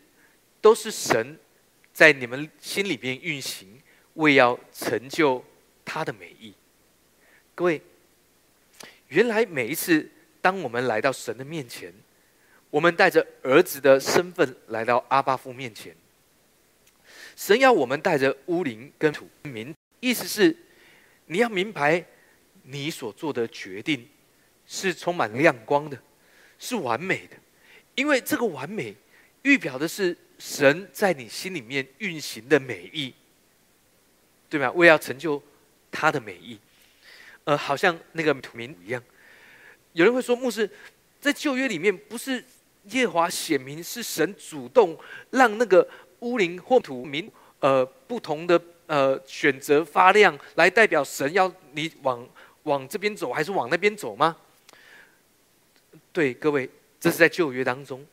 [0.60, 1.38] 都是神
[1.92, 3.80] 在你们心里边运行。”
[4.20, 5.42] 为要成就
[5.84, 6.54] 他的美意，
[7.54, 7.80] 各位，
[9.08, 10.08] 原来每一次
[10.40, 11.92] 当我们来到神的面前，
[12.70, 15.94] 我们带着儿子的身份来到阿巴父面前，
[17.34, 20.54] 神要我们带着乌灵跟土民，意思是
[21.26, 22.04] 你要明白，
[22.62, 24.06] 你所做的决定
[24.66, 25.98] 是充满亮光的，
[26.58, 27.36] 是完美的，
[27.94, 28.94] 因为这个完美
[29.42, 33.14] 预表的是神在你心里面运行的美意。
[34.50, 34.68] 对吧？
[34.72, 35.40] 为要成就
[35.92, 36.58] 他的美意，
[37.44, 39.00] 呃，好像那个土民一样。
[39.92, 40.68] 有人会说，牧师
[41.20, 42.44] 在旧约里面不是
[42.86, 44.98] 耶华显明，是神主动
[45.30, 45.88] 让那个
[46.18, 47.30] 乌灵或土民，
[47.60, 52.28] 呃，不同的呃选择发亮，来代表神要你往
[52.64, 54.36] 往这边走，还是往那边走吗？
[56.12, 58.04] 对，各位，这是在旧约当中。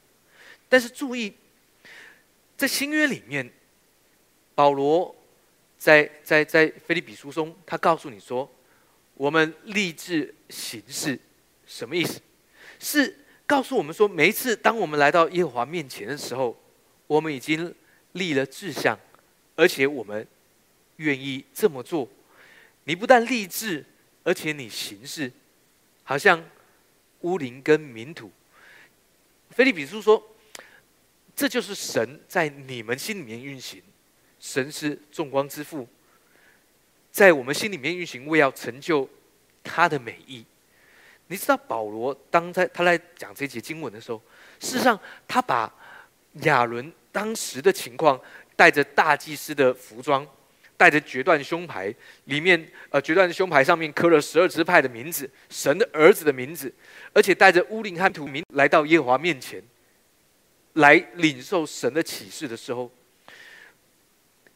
[0.69, 1.33] 但是注意，
[2.55, 3.51] 在新约里面，
[4.53, 5.15] 保罗。
[5.77, 8.49] 在在在菲利比书中，他告诉你说
[9.13, 11.17] ：“我们立志行事，
[11.65, 12.19] 什么意思？
[12.79, 13.15] 是
[13.45, 16.59] 告诉我们说，每一次当我们来到耶和华面前的时候，
[17.05, 17.73] 我们已经
[18.13, 18.99] 立了志向，
[19.55, 20.27] 而且我们
[20.97, 22.07] 愿意这么做。
[22.85, 23.85] 你不但立志，
[24.23, 25.31] 而且你行事，
[26.03, 26.43] 好像
[27.21, 28.31] 乌灵跟民土。
[29.51, 30.35] 菲利比书说，
[31.35, 33.81] 这就是神在你们心里面运行。”
[34.39, 35.87] 神是众光之父，
[37.11, 39.09] 在我们心里面运行，为要成就
[39.63, 40.45] 他的美意。
[41.27, 44.21] 你知道保罗当在他来讲这节经文的时候，
[44.59, 45.73] 事实上他把
[46.43, 48.19] 亚伦当时的情况，
[48.55, 50.25] 带着大祭司的服装，
[50.77, 51.93] 带着决断胸牌，
[52.25, 56.73] 里面呃决断胸牌上面刻了十二支派的名字，神的儿子的名字，
[57.11, 59.61] 而且带着乌林和土民来到耶和华面前，
[60.73, 62.89] 来领受神的启示的时候。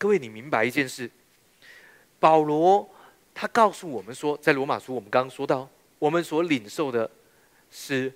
[0.02, 1.08] 各位，你明白一件事？
[2.20, 2.90] 保罗
[3.36, 7.08] 他告诉我们说，在罗马书我们刚刚说到，我们所领受的
[7.70, 8.12] 是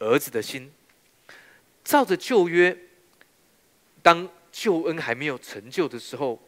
[0.00, 0.72] 儿子的心。
[1.84, 2.76] 照着旧约，
[4.02, 6.42] 当救恩还没有成就的时候，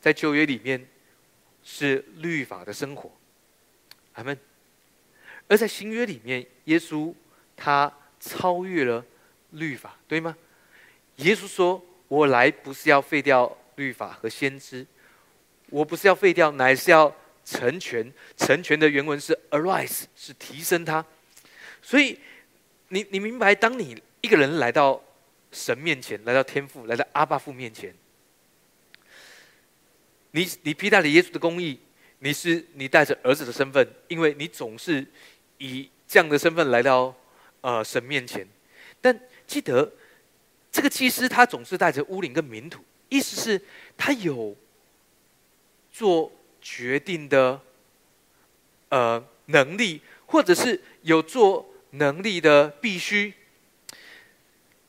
[0.00, 0.86] 在旧约里面
[1.64, 3.10] 是律法的生活，
[4.12, 4.38] 阿门。
[5.48, 7.12] 而在新约里面，耶稣
[7.56, 9.04] 他超越了
[9.50, 10.36] 律法，对吗？
[11.16, 14.86] 耶稣说：“我来不是要废掉律法和先知，
[15.70, 17.14] 我不是要废掉，乃是要
[17.44, 18.12] 成全。
[18.36, 21.04] 成全的原文是 arise，是提升它。
[21.80, 22.18] 所以，
[22.88, 25.02] 你你明白，当你一个人来到
[25.50, 27.94] 神面前，来到天父，来到阿爸父面前，
[30.32, 31.78] 你你披戴了耶稣的公义，
[32.18, 35.06] 你是你带着儿子的身份，因为你总是
[35.58, 37.14] 以这样的身份来到
[37.62, 38.46] 呃神面前。
[39.00, 39.90] 但记得。”
[40.72, 42.82] 这个祭司他总是带着乌灵跟民土，
[43.12, 43.60] 意思是，
[43.94, 44.56] 他有
[45.92, 46.32] 做
[46.62, 47.60] 决定的
[48.88, 53.34] 呃能力，或者是有做能力的必须。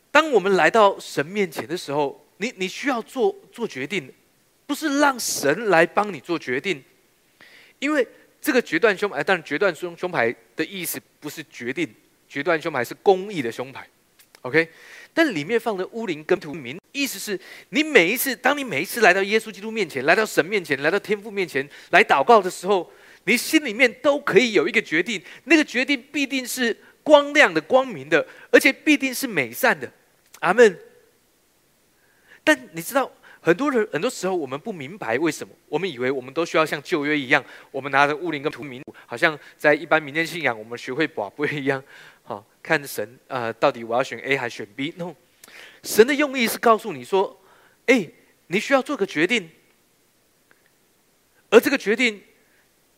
[0.10, 4.14] 当我们来到神面前的时候，你你需要做做决定，
[4.66, 6.82] 不是让神来帮你做决定，
[7.80, 8.08] 因为
[8.40, 11.94] 这个决断胸牌，但决断胸胸牌的意思不是决定，
[12.30, 13.86] 决断胸牌是公义的胸牌
[14.44, 14.70] ，OK。
[15.14, 17.40] 但里面放的乌灵跟图名，意思是
[17.70, 22.92] 你每一次，当你每一次来到耶稣基督面前，来到神面前，来到天父面前来祷告的时候，
[23.26, 29.92] 你心里面都可以有一个决定，那个决定必定是光亮的、光明的，而且必定是美善的。
[30.40, 30.80] 阿门。
[32.44, 33.10] 但你知道，
[33.40, 41.82] 很多人很多时候我们不明白为什么，我们以为我们都需要像旧约一样，我们拿着乌灵跟图名，好像在一般民间信仰，我们学会宝贝一样。
[42.24, 45.14] 好，看神啊，到底我要选 A 还选 B？No，
[45.84, 47.38] 神的用意是告诉你说，
[47.88, 48.10] 哎，
[48.48, 49.50] 你需要做个决定，
[51.50, 52.24] 而这个决定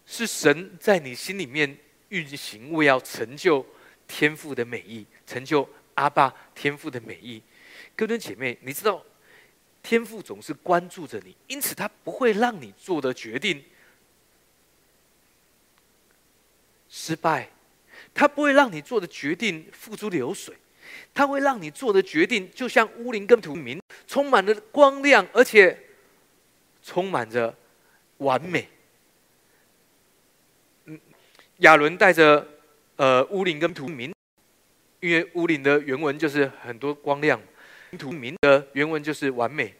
[0.06, 1.76] 是神在你心里面
[2.10, 3.66] 运行，为要成就
[4.08, 7.42] 天赋的美意，成就阿爸天赋的美意。
[7.96, 9.04] 各位姐妹，你知道
[9.82, 13.64] 天赋总是关注着你，因此他不会让你做的决定
[16.88, 17.50] 失败。
[18.16, 20.56] 他不会让你做的决定付诸流水，
[21.14, 25.78] 他会让你做的决定就像乌林跟土明，充满了光亮，而且
[26.82, 27.54] 充满着
[28.20, 28.70] 完美。
[30.86, 30.98] 嗯，
[31.58, 32.48] 亚伦带着
[32.96, 34.14] 呃乌林跟土明，
[35.02, 37.38] 因为乌林的原文就是很多光亮，
[38.00, 39.76] 土明的原文就是完美。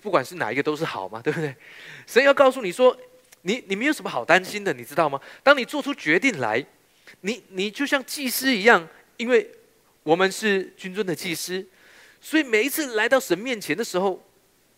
[0.00, 1.54] 不管是哪一个都是好嘛，对不对？
[2.06, 2.96] 神要告诉你说，
[3.42, 5.20] 你你没有什么好担心的，你知道吗？
[5.42, 6.64] 当你做出决定来。
[7.26, 9.50] 你你就像祭司一样，因为
[10.02, 11.66] 我们是君尊的祭司，
[12.20, 14.22] 所以每一次来到神面前的时候，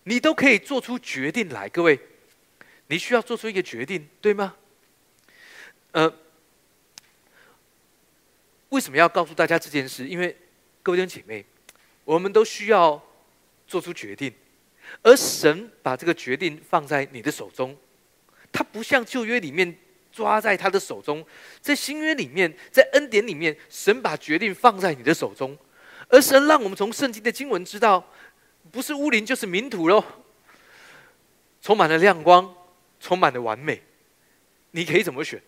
[0.05, 1.69] 你都可以做出决定来。
[1.69, 1.99] 各位，
[2.87, 4.55] 你需要做出一个决定，对吗？
[5.91, 6.15] 呃，
[8.69, 10.07] 为什么要告诉大家这件事？
[10.07, 10.37] 因为
[10.85, 11.45] 各位弟兄姐妹，
[12.05, 13.03] 我们都需要
[13.67, 14.33] 做出决定，
[15.03, 17.77] 而神把这个决定放在你的手中，
[18.53, 19.77] 他不像旧约里面。
[20.17, 21.23] 抓在他的手中，
[21.61, 25.55] 在新约里面，在恩典里面，神把决定放在你的手中，
[26.09, 28.03] 而神让我们从圣经的经文知道，
[28.73, 30.03] 不是乌灵就是民土喽，
[31.61, 32.57] 充满了亮光，
[32.99, 33.83] 充满了完美，
[34.71, 35.43] 你可以怎么选？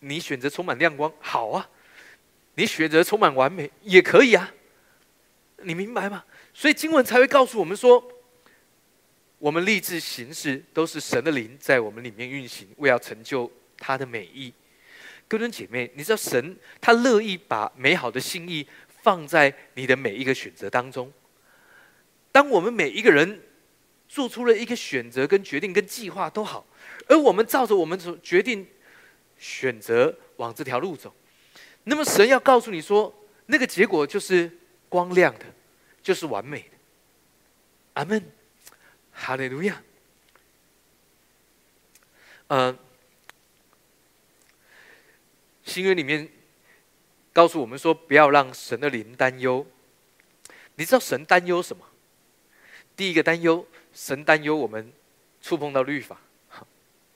[0.00, 1.70] 你选择充满亮光，好啊；
[2.56, 4.52] 你选择充满完美，也可以啊。
[5.62, 6.24] 你明白吗？
[6.52, 8.12] 所以经文才会告诉我们说。
[9.38, 14.52] 我们立志行事，都是神的灵在我们里面运行，为要成就他的美意。
[15.28, 18.66] 各位姐妹，你知道神他乐意把美好的心意
[19.02, 21.12] 放在你的每一个选择当中。
[22.32, 23.40] 当我们每一个人
[24.08, 26.66] 做出了一个选择、跟决定、跟计划都好，
[27.06, 28.66] 而我们照着我们所决定
[29.38, 31.14] 选择往这条路走，
[31.84, 33.14] 那么神要告诉你说，
[33.46, 34.50] 那个结果就是
[34.88, 35.44] 光亮的，
[36.02, 36.76] 就是完美的。
[37.92, 38.37] 阿门。
[39.18, 39.82] 哈利路亚。
[42.46, 42.78] 嗯，
[45.64, 46.26] 新约里面
[47.32, 49.66] 告诉我们说，不要让神的灵担忧。
[50.76, 51.84] 你知道神担忧什么？
[52.96, 54.90] 第一个担忧，神担忧我们
[55.42, 56.18] 触碰到律法，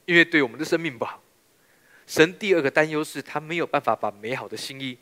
[0.05, 1.23] 因为对我们的生命不好。
[2.07, 4.99] 神第二个担忧是他没有办法把美好的心意，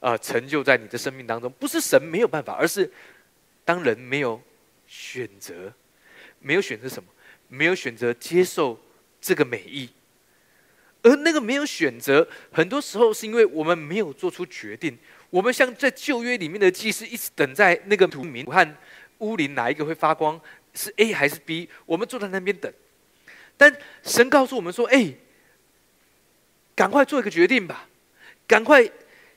[0.00, 1.50] 啊，成就在你的生命当中。
[1.52, 2.92] 不是神没有办法，而是
[3.64, 4.42] 当人没有
[4.86, 5.72] 选择。
[6.40, 7.08] 没有选择什么？
[7.52, 8.80] 没有选择接受
[9.20, 9.88] 这个美意，
[11.02, 14.96] 而那个没有选择，很多时候是因为我们没有做出决定。
[15.30, 18.76] 我们像在旧约里面的祭司，一直等在那个图明和
[19.18, 20.40] 乌林哪一个会发光，
[20.74, 21.68] 是 A 还是 B？
[21.86, 22.72] 我们坐在那边等。
[23.56, 25.12] 但神告诉我们说：“哎，
[26.76, 27.88] 赶快做一个决定吧！
[28.46, 28.88] 赶快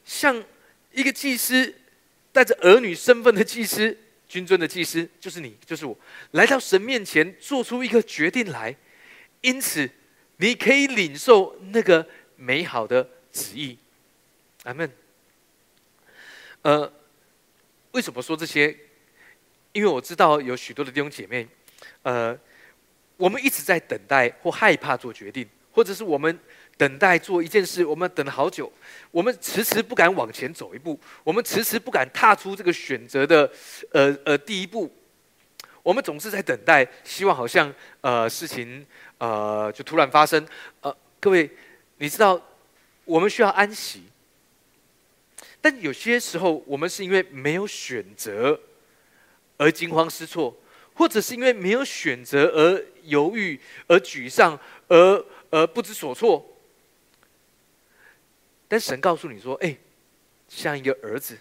[0.06, 0.43] 像
[0.91, 1.74] 一个祭司
[2.32, 3.97] 带着儿女身份的祭司。”
[4.34, 5.95] 君尊的祭司就是你，就是我，
[6.31, 8.75] 来到神面前做出一个决定来。
[9.41, 9.88] 因此，
[10.38, 12.03] 你可以领受那个
[12.36, 13.77] 美好的旨意。
[14.63, 14.91] 阿门。
[16.63, 16.91] 呃，
[17.91, 18.75] 为什么说这些？
[19.71, 21.47] 因为我知道有许多的弟兄姐妹，
[22.01, 22.36] 呃，
[23.17, 26.39] 我们一直在等待或害怕做决定，或者是我们
[26.78, 28.71] 等待做一件事，我们等了好久，
[29.11, 33.49] 我们迟迟不敢往前走一步，我们迟迟不敢踏出这个选择的
[33.91, 34.93] 呃呃第一步，
[35.82, 38.86] 我们总是在等待，希望好像呃事情
[39.17, 40.45] 呃就突然发生。
[40.82, 41.49] 呃，各位，
[41.97, 42.41] 你知道
[43.05, 44.03] 我们需要安息，
[45.61, 48.59] 但有些时候我们是因为没有选择。
[49.55, 50.53] 而惊慌失措，
[50.95, 53.57] 或者是因为没有选择而犹豫、
[53.88, 56.43] 而沮丧、而而不知所措。
[58.74, 59.78] 但神告诉你说：“哎，
[60.47, 61.38] 像一个儿子，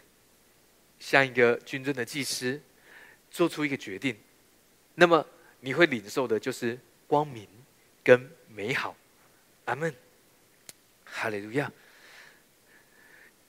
[0.98, 2.60] 像一个军尊的祭司，
[3.30, 4.14] 做出一个决定，
[4.96, 5.26] 那么
[5.60, 7.48] 你会领受的就是光明
[8.04, 8.94] 跟美好。”
[9.64, 9.94] 阿门，
[11.06, 11.72] 哈利路亚。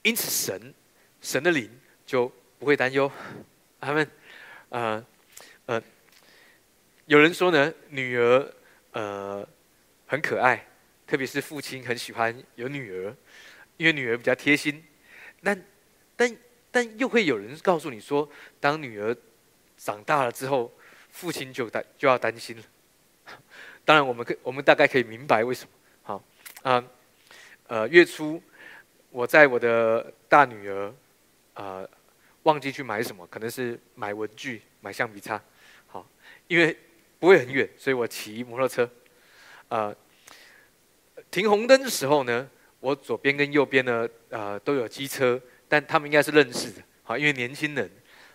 [0.00, 0.74] 因此，神
[1.20, 1.70] 神的灵
[2.06, 3.12] 就不会担忧。
[3.80, 4.10] 阿门。
[4.70, 5.04] 啊，
[5.66, 5.82] 呃，
[7.04, 8.54] 有人说呢，女儿
[8.92, 9.46] 呃
[10.06, 10.66] 很可爱，
[11.06, 13.14] 特别是父亲很喜欢有女儿，
[13.76, 14.84] 因为女儿比较贴心。
[15.42, 15.64] 但
[16.16, 16.36] 但
[16.70, 18.28] 但又会有人告诉你说，
[18.60, 19.16] 当女儿
[19.76, 20.72] 长大了之后，
[21.10, 22.62] 父亲就担就要担心了。
[23.84, 25.70] 当然，我们可我们大概可以明白为什么。
[26.02, 26.24] 好
[26.62, 26.84] 啊，
[27.66, 28.42] 呃，月初
[29.10, 30.94] 我在我的大女儿
[31.54, 31.86] 啊。
[32.44, 35.42] 忘记去买什么，可能是买文具、买橡皮擦，
[35.86, 36.06] 好，
[36.46, 36.76] 因为
[37.18, 38.86] 不会很远，所以我骑摩托车。
[39.68, 39.96] 呃，
[41.30, 42.46] 停红灯的时候呢，
[42.84, 47.90] 我左边跟右边呢，呃，都有机车，但他们应该是认识的，好，因为年轻人，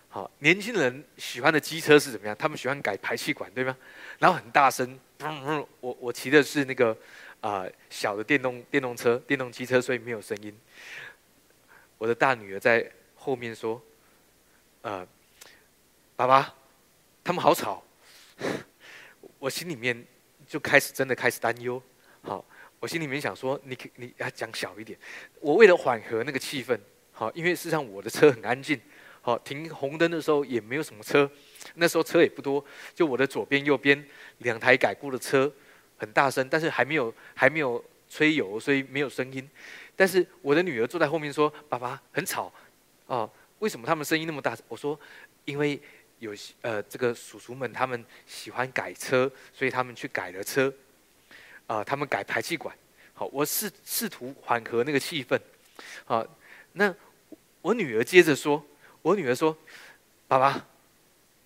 [0.08, 2.34] 好，年轻人喜欢的机车是怎么样？
[2.36, 3.76] 他们喜欢改排气管，对吗？
[4.18, 4.98] 然后很大声，
[5.78, 6.96] 我我骑的是那个
[7.40, 10.52] 啊小的电动电动车、电动机车，所以没有声音。
[11.96, 13.80] 我的大女儿在后面说。
[14.82, 15.06] 呃，
[16.16, 16.54] 爸爸，
[17.22, 17.82] 他们好吵，
[19.38, 20.02] 我心里面
[20.48, 21.82] 就开始真的开始担忧。
[22.22, 22.42] 好，
[22.80, 24.98] 我心里面想说，你你要讲小一点。
[25.38, 26.76] 我为了缓和那个气氛，
[27.12, 28.80] 好，因为事实上我的车很安静，
[29.20, 31.30] 好，停红灯的时候也没有什么车，
[31.74, 32.64] 那时候车也不多，
[32.94, 34.02] 就我的左边右边
[34.38, 35.52] 两台改过的车
[35.98, 39.48] 很大声，但是还没有还没有吹油，所以没有声音。
[39.94, 42.52] 但是我的女儿坐在后面说：“爸爸很吵。”
[43.06, 43.30] 哦。
[43.58, 44.56] 为什么他们声音那么大？
[44.68, 44.98] 我说，
[45.44, 45.78] 因为
[46.18, 50.72] 有呃，这个叔叔们他们喜欢改车，所以他们去改了车，
[51.70, 52.76] 啊，他们改排气管。
[53.14, 55.38] 好，我试试图缓和那个气氛。
[56.04, 56.26] 好，
[56.72, 56.92] 那
[57.62, 58.64] 我女儿接着说，
[59.02, 59.56] 我女儿说，
[60.26, 60.66] 爸爸，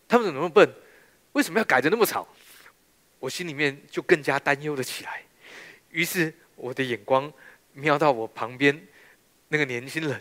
[0.08, 0.66] 他们怎么那么笨？
[1.32, 2.26] 为什么要改的那么吵？
[3.18, 5.22] 我心里面就更加担忧了起来。
[5.90, 7.30] 于是我的眼光
[7.74, 8.82] 瞄到我旁边
[9.48, 10.18] 那个年轻人。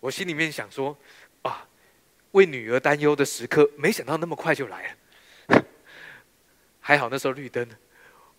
[0.00, 0.98] 我心里面想说，
[1.42, 1.64] 啊，
[2.32, 4.96] 为女儿担忧的时刻，没想到那么快就来
[5.48, 5.64] 了。
[6.80, 7.68] 还好那时候绿灯，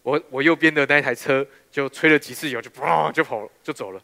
[0.07, 4.01] 我我右边的那台车就吹了几次油，就砰就跑就走了。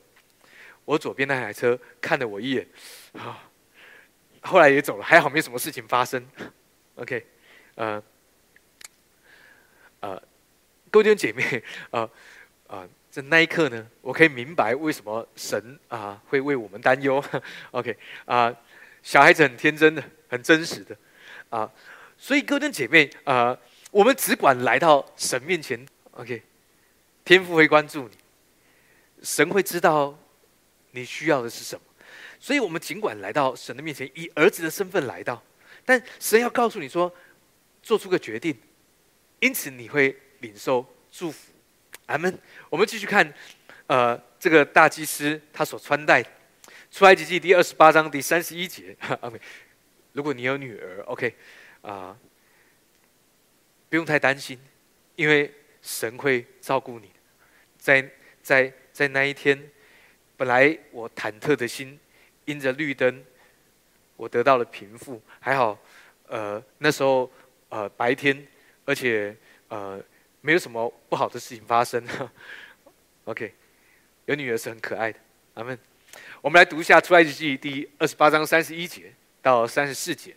[0.83, 2.67] 我左边那台车看了我一眼，
[3.13, 3.41] 啊，
[4.41, 6.21] 后来也走了，还好没什么事情发生。
[6.95, 7.25] OK，
[7.75, 8.03] 呃，
[10.01, 10.21] 呃，
[10.91, 12.09] 各位弟兄姐妹，啊
[12.67, 12.85] 啊。
[13.09, 17.23] 在那一刻呢，我可以明白为什么神啊会为我们担忧。
[17.69, 17.95] OK
[18.25, 18.51] 啊，
[19.03, 20.97] 小孩子很天真的，很真实的
[21.49, 21.71] 啊，
[22.17, 23.55] 所以哥跟姐妹啊，
[23.93, 25.85] 我们只管来到神面前。
[26.11, 26.41] OK，
[27.23, 28.17] 天父会关注你，
[29.21, 30.17] 神会知道
[30.91, 31.81] 你需要的是什么，
[32.39, 35.41] 所以我们尽管来到神的面前，以儿子的身份来到，
[35.85, 37.13] 但神要告诉你说，
[37.83, 38.57] 做出个决定，
[39.39, 41.51] 因此你会领受祝福。
[42.07, 42.35] 阿门。
[42.71, 43.31] 我们继续看，
[43.85, 46.25] 呃，这个大祭司他所穿戴，
[46.91, 48.97] 出埃及记第二十八章第三十一节。
[49.21, 49.39] OK，
[50.13, 51.35] 如果你有女儿，OK，
[51.81, 52.17] 啊，
[53.93, 54.57] 不用太担心，
[55.15, 57.11] 因为神会照顾你。
[57.77, 58.09] 在
[58.41, 59.69] 在在那一天，
[60.35, 61.99] 本来我忐忑的心，
[62.45, 63.23] 因着绿灯，
[64.15, 65.21] 我得到了平复。
[65.39, 65.77] 还好，
[66.25, 67.31] 呃，那时候
[67.69, 68.47] 呃白天，
[68.85, 69.37] 而且
[69.67, 70.03] 呃。
[70.41, 72.03] 没有什么不好的事情发生，
[73.25, 73.53] OK，
[74.25, 75.19] 有女儿是很可爱的，
[75.53, 75.77] 阿门。
[76.41, 80.35] 我们来读一下出埃及记第二十八章三十一节到三十四节。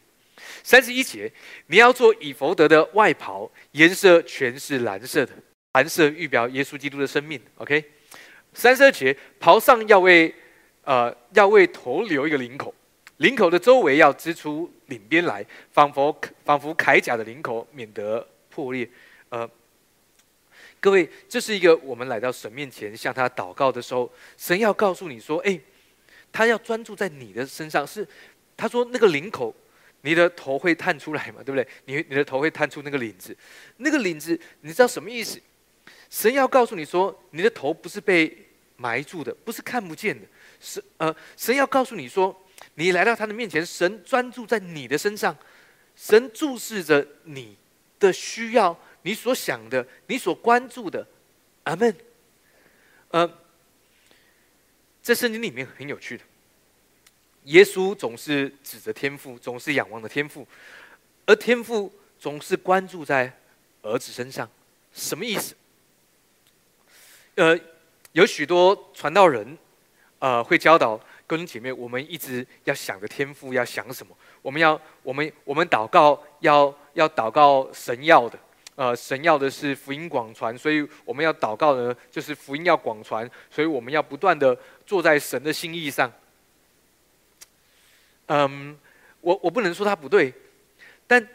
[0.63, 1.33] 三十一节，
[1.67, 5.33] 你要做以弗德的外袍，颜色全是蓝色的，
[5.73, 7.41] 蓝色预表耶稣基督的生命。
[7.57, 7.85] OK，
[8.53, 10.35] 三十二节，袍上要为
[10.85, 12.75] 呃要为头留一个领口，
[13.19, 18.89] 领口的周围要织出领边来，仿佛仿佛铠甲的领口，免得破裂。
[19.29, 19.49] 呃。
[20.79, 25.59] 各位，这是一个我们来到神面前向他祷告的时候，神要告诉你说：“哎，
[26.31, 28.07] 他要专注在你的身上。”是
[28.57, 29.53] 他说那个领口，
[30.03, 31.43] 你的头会探出来嘛？
[31.43, 31.67] 对不对？
[31.85, 33.37] 你你的头会探出那个领子，
[33.79, 35.41] 那个领子你知道什么意思？
[36.09, 40.27] 神要告诉你说，你的头不是被埋住的，不是看不见的。
[40.61, 42.35] 是呃，神要告诉你说，
[42.75, 45.37] 你来到他的面前，神专注在你的身上，
[45.97, 47.57] 神注视着你
[47.99, 51.07] 的需要，你所想的，你所关注的。
[51.65, 51.95] 阿门。
[53.11, 53.29] 呃，
[55.03, 56.25] 在圣经里面很有趣的，
[57.47, 60.47] 耶稣总是指着天父，总是仰望的天父，
[61.27, 63.33] 而天父总是关注在
[63.83, 64.49] 儿子身上。
[64.93, 65.55] 什么意思？
[67.35, 67.59] 呃，
[68.13, 69.59] 有许多传道人。
[70.19, 70.97] 呃，会教导
[71.29, 74.17] 弟兄姐妹，我们一直要想着天赋，要想什么？
[74.41, 78.39] 我们要，我们，我们祷告要要祷告神要的，
[78.77, 86.11] 呃，神要的是福音广传，所以我们要祷告呢，就是福音要广传，所以我们要不断的坐在神的心意上。
[88.27, 88.79] 嗯，
[89.21, 90.33] 我我不能说他不对，
[91.07, 91.29] 但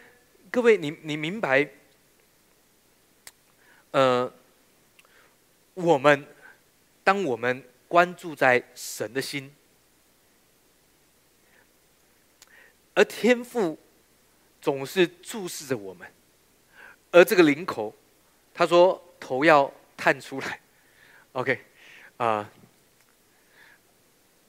[0.49, 1.67] 各位，你你明白？
[3.91, 4.31] 呃，
[5.73, 6.25] 我们
[7.03, 7.63] 当我们。
[7.91, 9.53] 关注在神的心，
[12.93, 13.77] 而天父
[14.61, 16.09] 总是注视着我们，
[17.11, 17.93] 而这个领口，
[18.53, 20.61] 他说头要探出来
[21.33, 21.59] ，OK，
[22.15, 22.49] 啊，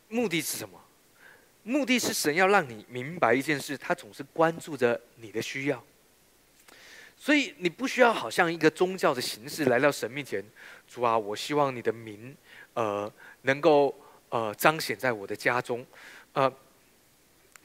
[0.08, 0.81] 目的是什么？
[1.62, 5.84] 目的是神要让你明白一件事，他总是关注着你的需要，
[7.16, 10.44] 所以你不需要好像一个宗教的形式来到神面前，
[10.88, 12.36] 主啊，我希望你的名，
[12.74, 13.12] 呃。
[13.44, 13.92] 能够
[14.28, 15.84] 呃彰显在我的家中，
[16.32, 16.48] 呃，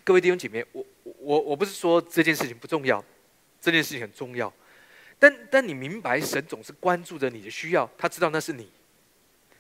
[0.04, 3.06] 各位弟兄姐妹，我我我不是说这件事情不重要，
[3.62, 4.52] 这件事情很重要，
[5.20, 8.68] 但但你明白，神总是关注着你的需要，他知道那是你，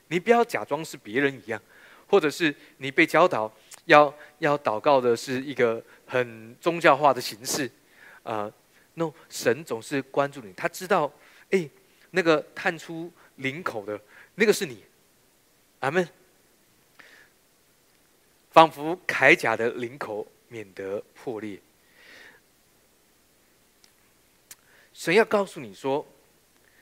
[0.07, 1.61] 你不要假装是别人一样，
[2.07, 3.53] 或者是你被教导
[3.87, 7.69] 要要祷告的是一个很宗教化的形式，
[8.23, 8.49] 啊
[8.93, 11.11] ，no，神总是关注你，他知道，
[11.49, 11.69] 哎，
[12.11, 13.99] 那个探出领口的
[14.35, 14.83] 那个是你。
[15.79, 16.07] 阿门。
[18.51, 21.59] 仿佛铠甲的领口免得破裂。
[24.93, 26.03] 神要告诉你说，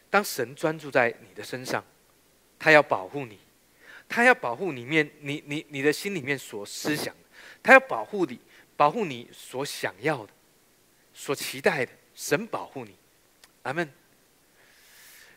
[0.10, 1.84] 当神专注在你的身上，
[2.58, 3.38] 他要保护你，
[4.08, 7.14] 他要保护里面你你你的心里面所思想，
[7.62, 8.40] 他要保护你，
[8.78, 10.32] 保护你所想要的，
[11.14, 11.92] 所期待的。
[12.14, 12.96] 神保护你。
[13.64, 13.90] 阿门。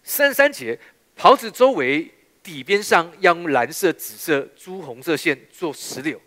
[0.03, 0.79] 三十三节，
[1.17, 2.13] 袍子周围。
[2.41, 6.19] 底边上要用蓝色、紫色、朱红色线做石榴，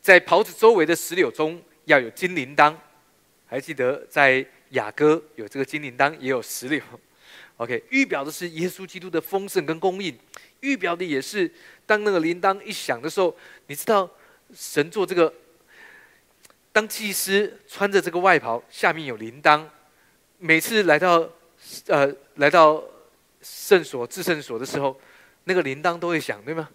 [0.00, 2.72] 在袍子周围的石榴中要有金铃铛。
[3.48, 6.80] 还记得在雅歌有这个金铃铛，也有石榴。
[7.56, 10.16] OK，预表的是耶稣基督的丰盛跟供应，
[10.66, 11.50] 预表的也是
[11.86, 13.36] 当那个铃铛一响的时候，
[13.68, 14.10] 你知道
[14.54, 15.32] 神做这个，
[16.72, 19.64] 当祭司穿着这个外袍，下面有铃铛，
[20.38, 21.28] 每次来到
[21.86, 22.82] 呃来到
[23.40, 24.98] 圣所至圣所的时候。
[25.48, 26.68] 那个铃铛都会响，对吗？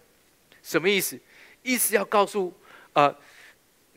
[0.62, 1.20] 什么意思？
[1.62, 2.50] 意思要告诉
[2.94, 3.14] 啊，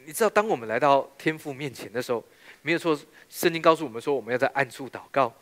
[0.04, 2.22] 你知道，当我们来到天父面前的时候，
[2.62, 2.94] 没有错，
[3.30, 5.34] 圣经告诉我们说，我们要在暗处祷告。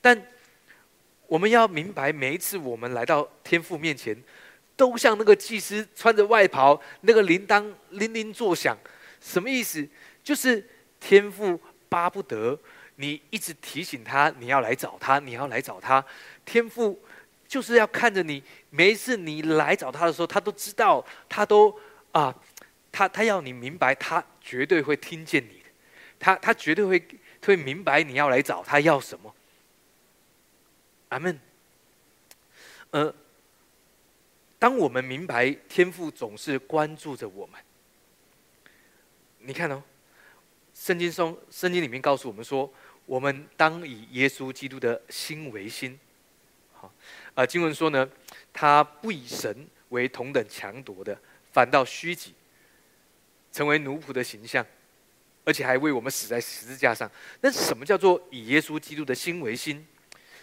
[0.00, 0.16] 但
[1.28, 4.16] 我们要明白，每一次我们来到天父面前，
[4.74, 8.76] 都像那个祭司穿着外袍，那个铃铛铃铃作响。
[9.20, 9.86] 什么意思？
[10.24, 10.66] 就是
[10.98, 12.58] 天父巴不得
[12.96, 16.04] 你一直提醒他，你要来找他，你要来找他。
[16.44, 17.00] 天父。
[17.48, 21.74] 就是要看着你，每一次你来找他的时候，他都知道，他都
[22.12, 22.34] 啊，
[22.92, 25.70] 他他要你明白，他绝对会听见你的，
[26.18, 27.02] 他他绝对会
[27.46, 29.34] 会明白你要来找他要什么。
[31.08, 31.38] 阿门。
[32.90, 33.14] 呃，
[34.58, 37.60] 当我们明白天父总是关注着我们，
[39.38, 39.82] 你看哦，
[40.74, 42.72] 圣经中圣经里面告诉我们说，
[43.06, 45.98] 我们当以耶稣基督的心为心。
[46.72, 46.92] 好。
[47.34, 48.08] 啊，经文说呢，
[48.52, 51.16] 他不以神为同等强夺的，
[51.52, 52.34] 反倒虚己，
[53.52, 54.66] 成为奴仆的形象，
[55.44, 57.08] 而且还为我们死在十字架上。
[57.40, 59.86] 那什么叫做以耶稣基督的心为心？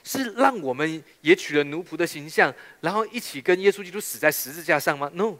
[0.06, 5.38] 是让我们也取了奴仆的形象，然后一起跟耶稣基督死在十字架上吗？No，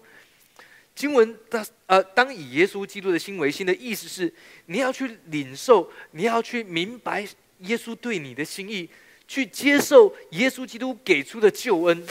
[0.94, 4.34] 经文的呃，当以耶稣基督的心为心的意思是，
[4.66, 7.26] 你要去领受，你要去明白
[7.60, 8.90] 耶稣对你的心意。
[9.28, 12.06] 去接受耶稣基督给出的救恩。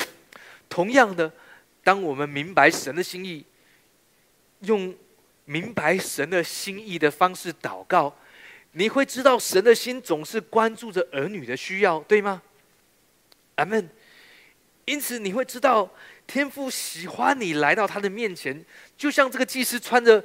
[0.68, 1.32] 同样的，
[1.84, 3.44] 当我们明白神的心意，
[4.62, 4.92] 用
[5.44, 8.12] 明白神的心意的方式祷告，
[8.74, 12.42] 你会知道神的心总是关注着儿女的需要，对吗？
[13.54, 13.88] 阿门。
[14.84, 15.88] 因此你会知道
[16.26, 18.64] 天父喜欢你来到他的面前，
[18.96, 20.22] 就像这个祭司穿着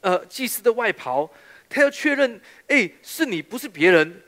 [0.00, 1.30] 呃祭司的外袍，
[1.68, 4.22] 他要确认，哎，是你不是别人。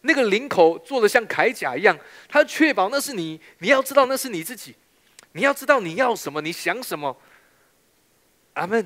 [0.00, 1.96] 那个领口做的像铠甲一样，
[2.26, 3.38] 他要确保那是你。
[3.58, 4.74] 你要知道那是你自己，
[5.32, 7.14] 你要知道你要什么，你想什么。
[8.54, 8.84] 阿门。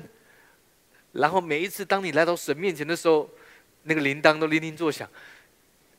[1.13, 3.29] 然后每一次当你来到神面前的时候，
[3.87, 5.09] 那个铃铛都铃铃作响。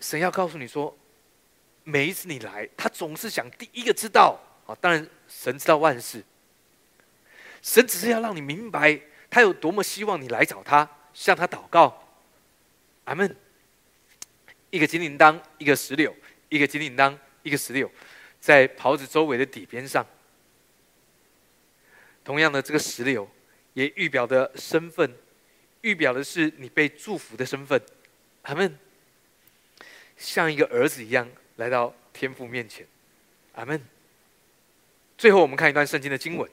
[0.01, 0.97] 神要告诉你说，
[1.84, 4.76] 每一次你来，他总是想第一个知道啊。
[4.80, 6.22] 当然，神知道万事。
[7.62, 12.03] 神只是要让你明白，他有多么希望你来找他，向他祷告。
[13.05, 13.34] 阿门。
[14.70, 16.12] 一个金铃铛，一个石榴；
[16.49, 17.91] 一个金铃铛，一个石榴，
[18.41, 20.05] 在袍子周围的底边上。
[22.24, 23.26] 同样的，这个石榴
[23.72, 25.16] 也预表的身份，
[25.87, 27.80] 预表的是你被祝福的身份。
[28.43, 28.76] 阿门
[30.16, 32.84] 像一个儿子一样来到天父面前。
[33.55, 33.80] 阿门。
[35.16, 36.51] 最后，我们看一段圣经的经文。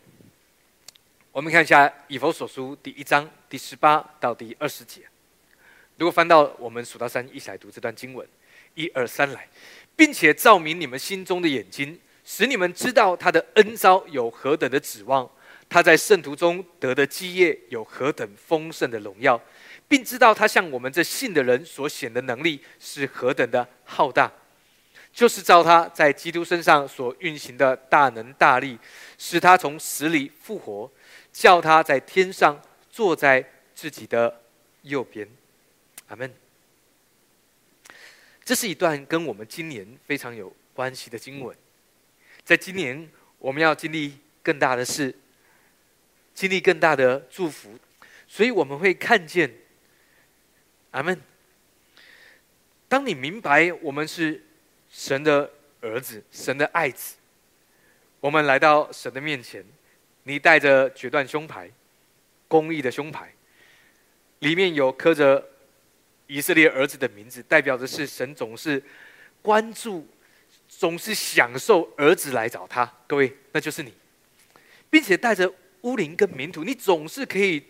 [1.32, 5.02] 我们看一下以弗所书第一章第十八到第二十节。
[5.98, 8.28] 如果翻到我们数到三，一起来读这段经文，
[8.76, 9.50] 一二三来，
[9.96, 15.28] 并且照明你们心中的眼睛，使你们知道他的恩招有何等的指望，
[15.74, 19.41] 他在圣徒中得的基业有何等丰盛的荣耀，
[19.88, 24.32] 并知道他向我们这信的人所显的能力是何等的浩大，
[25.11, 28.78] 就是照他在基督身上所运行的大能大力，
[29.17, 30.91] 使他从死里复活，
[31.32, 32.61] 叫他在天上
[32.91, 33.43] 坐在
[33.74, 34.41] 自己的
[34.84, 35.28] 右边。
[36.09, 36.32] 阿门。
[38.45, 41.57] 这是一段跟我们今年非常有关系的经文。
[42.45, 43.09] 在今年，
[43.39, 45.15] 我们要经历更大的事，
[46.34, 47.78] 经历更大的祝福，
[48.28, 49.52] 所以我们会看见。
[50.92, 51.20] 阿门。
[52.88, 54.44] 当你明白我们是
[54.90, 57.16] 神的儿子、神的爱子，
[58.20, 59.64] 我们来到神的面前，
[60.24, 61.70] 你带着决断胸牌、
[62.48, 63.34] 公义的胸牌，
[64.40, 65.50] 里面有刻着。
[66.26, 68.82] 以色列儿子的名字，代表的是神总是
[69.42, 70.08] 关注、
[70.70, 72.92] 总是享受儿子来找他。
[73.06, 73.94] 各位，那就是你，
[74.90, 75.54] 并且带着
[75.84, 77.64] 乌灵跟民土，你总是可以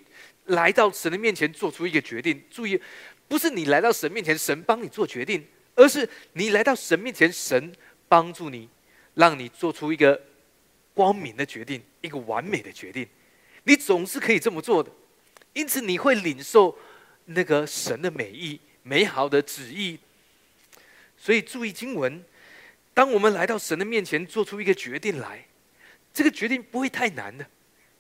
[0.46, 2.42] 来到神的面前做出一个决定。
[2.50, 2.80] 注意，
[3.28, 5.46] 不是你来到神面前，神帮你做决定，
[5.76, 7.72] 而是你来到神面前，神
[8.08, 8.68] 帮助你，
[9.16, 10.20] 让你做出一个
[10.94, 13.08] 光明的决定，一个完美的决定。
[13.64, 14.92] 你总是可以这么做的，
[15.54, 16.76] 因此你会领受。
[17.26, 19.98] 那个神的美意、美好的旨意，
[21.18, 22.22] 所以注意经文。
[22.94, 25.46] 当我们来到神的面前，做出一个决定来，
[26.14, 27.48] 这个决定不会太难的，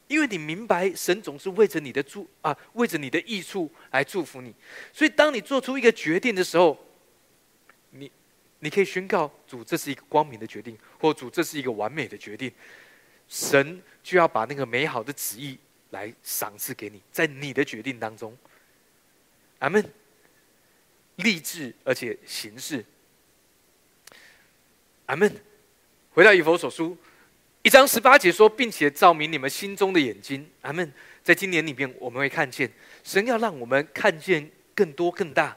[0.08, 4.54] 因为你明白神总是为着你的祝啊，为着你的益处来祝福你。
[4.92, 6.78] 所以，当你做出一个决定的时候，
[7.92, 8.12] 你
[8.60, 12.52] 你可以宣告主，这是一个光明的决定，或主这是一个完美的决定。
[13.28, 15.58] 神就要把那个美好的旨意
[15.92, 18.38] 来赏赐给你，在你的决定当中。
[19.60, 19.84] 阿门。
[21.18, 22.84] 立志而且行事。
[25.06, 25.32] 阿门。
[26.12, 26.98] 回到以佛所书
[27.64, 30.46] 一章十八节说，并且照明你们心中的眼睛。
[30.64, 30.94] 阿门。
[31.24, 32.70] 在今年里面，我们会看见
[33.06, 35.56] 神要让我们看见更多更大。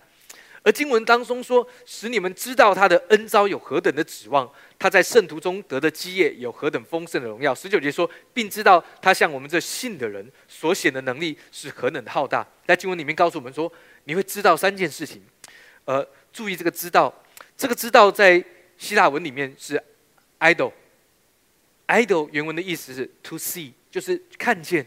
[0.62, 4.48] 而经文当中说，使你们知道他的恩招有何等的指望，
[4.78, 7.52] 他在圣徒中得的基业有何等丰盛的荣耀。
[7.52, 12.46] 十九节说，并知道他向我们这信的人所显的能力是何等的浩大。
[12.64, 13.70] 在经文里面告诉我们说，
[14.04, 15.20] 你会知道三件事情。
[15.84, 17.12] 呃，注意这个“知道”，
[17.58, 18.44] 这个“知道”在
[18.78, 19.82] 希腊文里面是
[20.38, 20.70] “ido”
[21.88, 24.86] Idol 原文的意思是 “to see”，就是看见，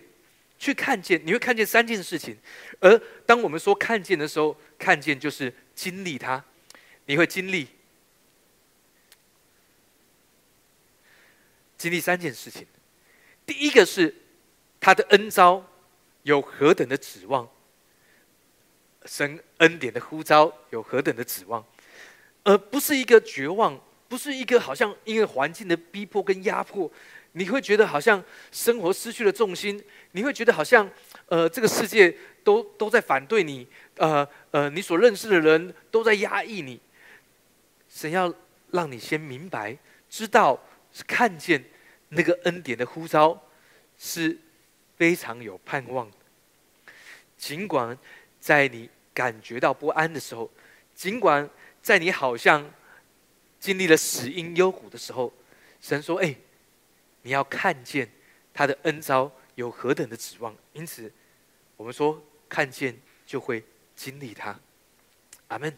[0.58, 1.22] 去看见。
[1.26, 2.38] 你会看见三件事情。
[2.80, 6.44] 而当我们说看见的时候，看见就是经历它，
[7.06, 7.68] 你会经历
[11.78, 12.68] 经历三件事情。
[13.46, 14.14] 第一个是
[14.82, 15.66] 他的恩招
[16.24, 17.50] 有何等的指望，
[19.06, 21.66] 神恩典的呼召有何等的指望，
[22.44, 23.80] 而不是一个绝望，
[24.10, 26.92] 不是一个好像因为环境的逼迫跟压迫，
[27.32, 29.82] 你会觉得好像生活失去了重心，
[30.12, 30.90] 你会觉得好像
[31.28, 32.14] 呃这个世界。
[32.42, 36.80] 都都在反对你，呃呃，你所认识的人都在压抑你。
[37.90, 38.34] 神要
[38.72, 39.78] 让你先明白，
[40.10, 40.60] 知道
[40.92, 41.64] 是看见
[42.08, 43.40] 那个恩典的呼召，
[44.00, 44.36] 是
[44.96, 46.18] 非常有盼望的。
[47.38, 47.96] 尽管
[48.40, 50.50] 在你感觉到不安的时候，
[50.96, 51.48] 尽管
[51.84, 52.68] 在你好像
[53.60, 55.34] 经历了死因幽谷的时候，
[55.82, 56.36] 神说：“哎，
[57.22, 58.10] 你要看见
[58.54, 61.12] 他的恩招有何等的指望。”因此，
[61.78, 62.24] 我们说。
[62.52, 63.64] 看见就会
[63.96, 64.60] 经历他，
[65.50, 65.72] 阿门。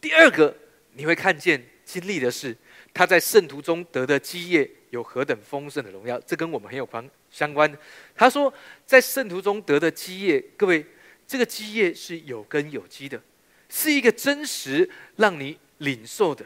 [0.00, 0.52] 第二个，
[0.94, 2.56] 你会看见经历的是
[2.92, 7.72] 他在圣徒中得的基业有何等丰盛的荣耀，这跟我们很有关相关。
[8.16, 8.52] 他说，
[8.84, 10.84] 在圣徒中得的基业，各位，
[11.24, 13.22] 这个基业是有根有基的，
[13.68, 16.44] 是一个真实让你领受的。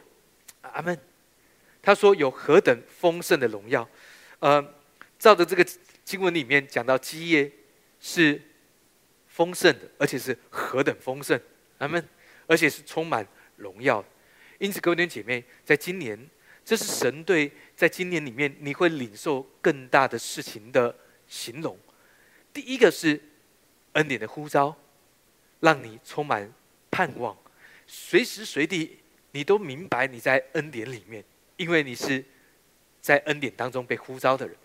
[0.74, 0.98] 阿门。
[1.82, 3.88] 他说有何等丰盛的荣耀，
[4.40, 4.62] 呃，
[5.18, 5.66] 照着这个
[6.04, 7.50] 经文里面讲到基业
[8.00, 8.40] 是
[9.26, 11.40] 丰盛的，而且是何等丰盛，
[11.78, 12.06] 阿门。
[12.46, 14.02] 而且是充满荣耀。
[14.58, 16.28] 因此，各位弟兄姐妹，在今年。
[16.64, 20.94] 这是神对在今年里面你会领受更大的事情的
[21.26, 21.78] 形容。
[22.52, 23.18] 第一个是
[23.92, 24.76] 恩典的呼召，
[25.60, 26.52] 让你充满
[26.90, 27.34] 盼望，
[27.86, 28.98] 随时随地
[29.32, 31.24] 你都明白你在恩典里面，
[31.56, 32.24] 因为你是
[33.00, 34.56] 在恩典当中被呼召的人，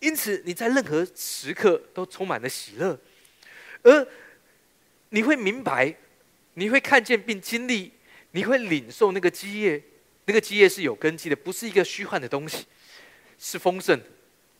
[0.00, 2.98] 因此你在任何时刻都充满了喜乐，
[3.82, 4.06] 而
[5.10, 5.94] 你会明白，
[6.54, 7.92] 你会看见并经历，
[8.32, 9.82] 你会领受那个基业。
[10.26, 12.64] 那个基业是有根基的，不是一个虚幻的东西，
[13.36, 14.00] 是丰盛，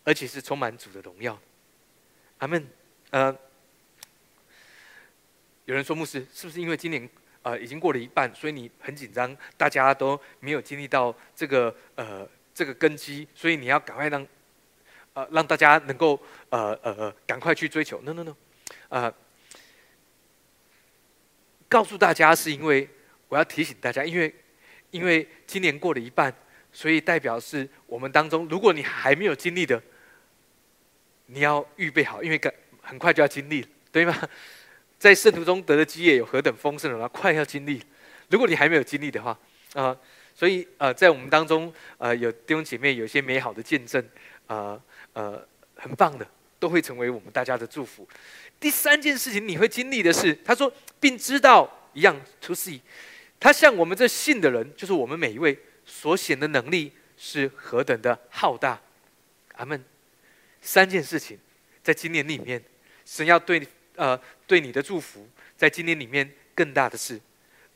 [0.02, 1.40] 而且是充满主的荣耀。
[2.38, 2.66] 阿门。
[3.10, 3.36] 呃，
[5.66, 7.08] 有人说牧师，是不是因为今年
[7.42, 14.26] 呃已经过了一半，所以你很紧张，大家都没有经历到这个呃这个根基，所以你要赶快让
[15.14, 16.20] 呃让大家能够
[16.50, 18.36] 呃呃赶快去追求？No No No，
[18.88, 19.14] 呃，
[21.68, 22.88] 告诉大家是因为
[23.28, 24.34] 我要提醒大家，因为。
[24.92, 26.34] 因为今年过了一半，
[26.72, 29.80] 所以代表是我们当中，如果你还没有经历的，
[31.26, 34.28] 你要预备好，因为赶很快就要经历了，对吗？
[35.00, 37.82] 在圣徒中得的基业有何等丰盛的话，快要经历。
[38.28, 39.36] 如果你还没有经历的话，
[39.72, 39.96] 啊，
[40.34, 44.06] 所以呃，在我们当中，呃，有弟兄姐妹有一些美好的见证，
[44.46, 44.78] 啊
[45.14, 45.42] 呃，
[45.74, 46.28] 很棒的，
[46.58, 48.06] 都会成为我们大家的祝福。
[48.60, 50.70] 第三件事情你会经历的是，他说，
[51.00, 52.78] 并知道一样，to see。
[53.40, 58.78] 他向我们这信的人，就是我们每一位所显的能力是何等的浩大，
[59.54, 59.82] 阿门。
[60.60, 61.38] 三件事情，
[61.82, 62.62] 在今年里面，
[63.06, 67.20] 神要对呃对你的祝福，在今年里面更大的是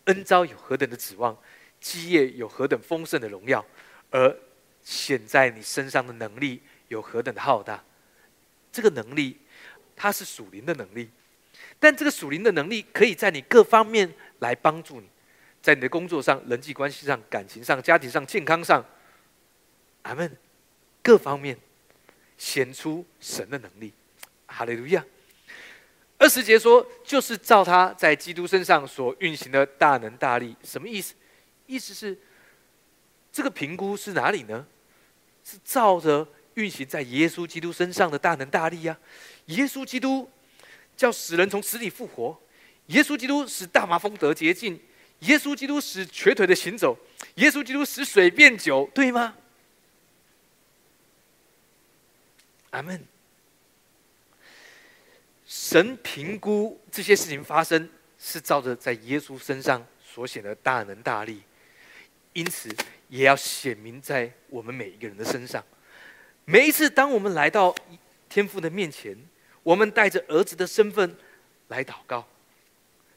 [0.05, 1.37] 恩招有何等的指望，
[1.81, 3.65] 基业有何等丰盛的荣耀，
[4.11, 4.37] 而
[4.83, 7.83] 显在你身上的能力有何等的浩大。
[8.73, 9.39] 这个能力，
[9.95, 11.09] 它是属灵的能力，
[11.79, 15.09] 但这个属灵的能力可以在你各方面来帮助你。
[15.63, 18.85] 在你的工作上、人际关系上、感情上、家庭上、健康上，
[20.03, 20.37] 阿门，
[21.03, 21.57] 各方面
[22.37, 23.91] 显出神的能力，
[24.47, 25.03] 哈利路亚。
[26.25, 31.13] 二十节说，就是照他在基督身上所运行的大能大力，什么意思？
[31.67, 32.19] 意思是
[33.31, 34.67] 这个评估是哪里呢？
[35.45, 38.99] 是照着运行在耶稣基督身上的大能大力呀。
[39.49, 40.27] 耶稣基督
[40.97, 42.41] 叫死人从死里复活，
[42.87, 44.81] 耶稣基督使大麻风得洁净。
[45.19, 46.99] 耶稣基督使瘸腿的行走，
[47.35, 49.37] 耶稣基督使水变酒，对吗？
[52.71, 53.07] 阿门。
[55.57, 57.89] 神评估这些事情发生，
[58.19, 61.41] 是照着在耶稣身上所显的大能大力，
[62.33, 62.75] 因此
[63.09, 65.65] 也要显明在我们每一个人的身上。
[66.45, 67.73] 每一次当我们来到
[68.29, 69.17] 天父的面前，
[69.63, 71.17] 我们带着儿子的身份
[71.69, 72.27] 来祷告，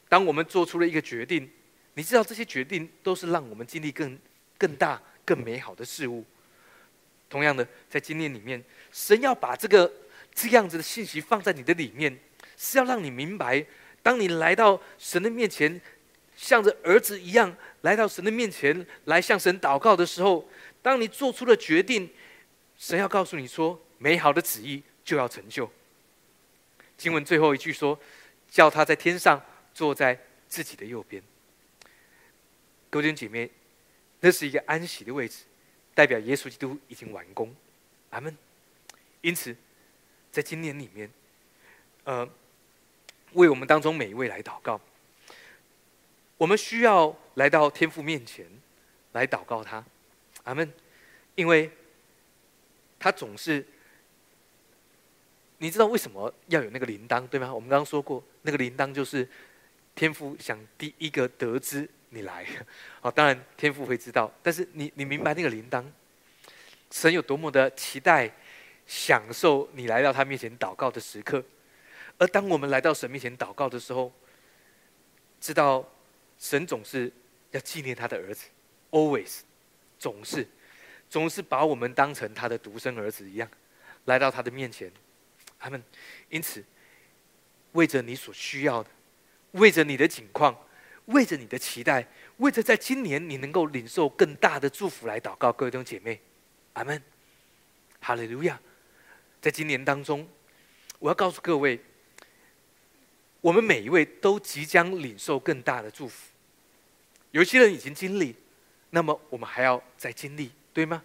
[0.08, 1.50] 当我们做出了一个决定。
[1.96, 4.16] 你知道这些决定都是让我们经历更
[4.60, 6.24] 更大、更美好的事物。
[7.28, 9.92] 同样的，在经验里面，神要把这个
[10.38, 12.16] 这样子的信息放在你的里面，
[12.56, 13.66] 是要让你明白，
[14.04, 15.82] 当你来到神的面前，
[16.36, 20.48] 像着儿子一样来到神的面前来向神祷告的时候，
[20.84, 22.08] 当你做出了决定，
[22.78, 25.68] 神要告诉你说，美好的旨意就要成就。
[26.96, 28.00] 经文最后一句说
[28.48, 31.24] ：“叫他在天上坐在自己的右边。”
[32.92, 33.50] 各位姐妹，
[34.20, 35.46] 那是一个安息的位置，
[35.96, 37.52] 代表耶稣基督已经完工，
[38.12, 38.38] 阿门。
[39.22, 39.56] 因此，
[40.38, 41.10] 在今年里面，
[42.04, 42.30] 呃，
[43.34, 44.80] 为我们当中每一位来祷告，
[46.38, 48.46] 我们需要来到天父面前
[49.14, 49.84] 来祷告他，
[50.44, 50.72] 阿门。
[51.34, 51.72] 因为，
[53.00, 53.66] 他总是，
[55.58, 57.52] 你知道为什么要有那个铃铛对吗？
[57.52, 59.28] 我们刚刚说过，那个铃铛就是
[59.96, 61.90] 天父想第一个得知。
[62.10, 62.46] 你来，
[63.02, 65.84] 好， 当然天父会知道，但是你你明白那个铃铛，
[66.92, 68.32] 神有多么的期待，
[68.88, 71.44] 享受你来到他面前祷告的时刻，
[72.18, 74.12] 而当我们来到神面前祷告的时候，
[75.40, 75.88] 知道
[76.40, 77.12] 神总是
[77.52, 78.48] 要纪念他的儿子
[78.92, 79.42] ，always，
[80.00, 80.48] 总是。
[81.10, 83.50] 总是把我们当成他的独生儿子一样，
[84.06, 84.92] 来到他的面前，
[85.60, 85.82] 他们
[86.30, 86.64] 因此
[87.74, 88.90] 为着你所需要的，
[89.52, 90.58] 为着你的境况。
[91.08, 96.20] 为着你的期待，为着在今年你能够领受更大的祝福来祷告，各位弟兄姐妹，
[96.74, 97.02] 阿门，
[98.02, 98.60] 哈利路亚！
[99.48, 100.28] 在今年当中，
[101.00, 101.80] 我要告诉各位，
[103.40, 106.28] 我们每一位都即将领受更大的祝福。
[107.32, 108.36] 有些人已经经历，
[108.90, 111.02] 那么我们还要再经历，对吗？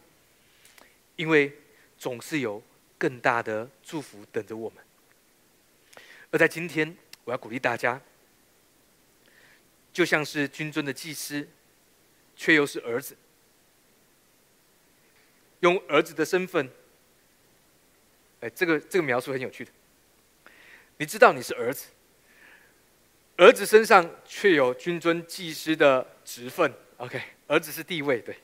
[1.14, 1.56] 因为
[1.96, 2.60] 总是有
[2.98, 4.82] 更大的祝福等着我们。
[6.32, 8.02] 而在今天，我要鼓励大家。
[9.92, 11.48] 就像是君尊的祭司，
[12.34, 13.16] 却又是儿子，
[15.60, 16.68] 用儿子的身份，
[18.42, 19.70] 哎，这个这个描述很有趣的。
[20.98, 21.86] 你知道你是儿子，
[23.36, 26.72] 儿子身上却有君尊祭司的职分。
[26.96, 28.36] OK，儿子是地位，对，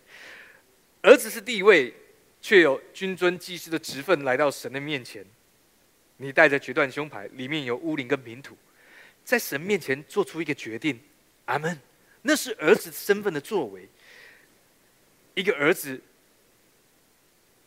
[1.03, 1.92] 儿子是地位，
[2.40, 5.26] 却有君尊祭司的职分来到神的面前。
[6.16, 8.57] 你带着决断胸牌，里面有乌灵跟平土，
[9.24, 10.99] 在神面前做出一个决定。
[11.46, 11.76] 阿门，
[12.22, 13.88] 那是儿子身份的作为。
[15.34, 16.01] 一个儿子，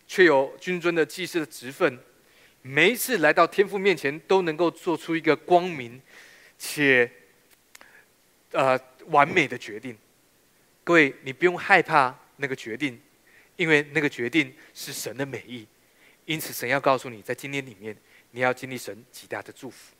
[0.05, 1.97] 却有君尊的祭司的职分，
[2.61, 5.99] 每一次来到天父面前，都能够做出一个光明
[6.57, 7.09] 且
[8.51, 9.97] 呃完美的决定。
[10.83, 12.99] 各位，你不用害怕那个决定，
[13.55, 15.67] 因为那个决定是神的美意。
[16.25, 17.95] 因此，神要告诉你，在今天里面，
[18.31, 19.93] 你要经历神极大的祝福。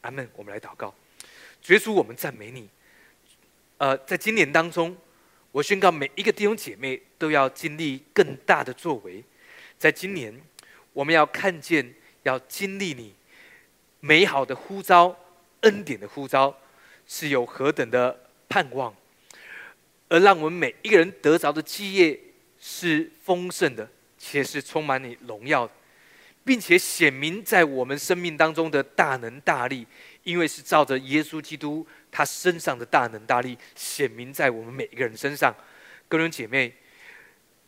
[0.00, 0.28] 阿门。
[0.34, 0.92] 我们来祷告，
[1.62, 2.68] 主耶稣，我们赞美你。
[3.78, 4.96] 呃，在今年当中，
[5.52, 9.22] 我宣告每一个弟兄姐妹都要经历更大的作为。
[9.78, 10.38] 在今年，
[10.94, 13.14] 我们要看见，要经历你
[14.00, 15.14] 美好的呼召、
[15.60, 16.56] 恩典的呼召，
[17.06, 18.18] 是有何等的
[18.48, 18.94] 盼望，
[20.08, 22.18] 而让我们每一个人得着的基业
[22.58, 23.86] 是丰盛的，
[24.16, 25.72] 且是充满你荣耀的，
[26.44, 29.86] 并且显明在我们生命当中的大能大力，
[30.22, 31.86] 因为是照着耶稣基督。
[32.16, 35.52] 他身上的大能大力显明在我们每一个人身上，
[36.06, 36.72] 各位姐妹，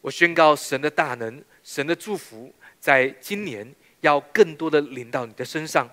[0.00, 5.88] 我宣告神的大能、神的祝福，在今年要更多的临到你的身上。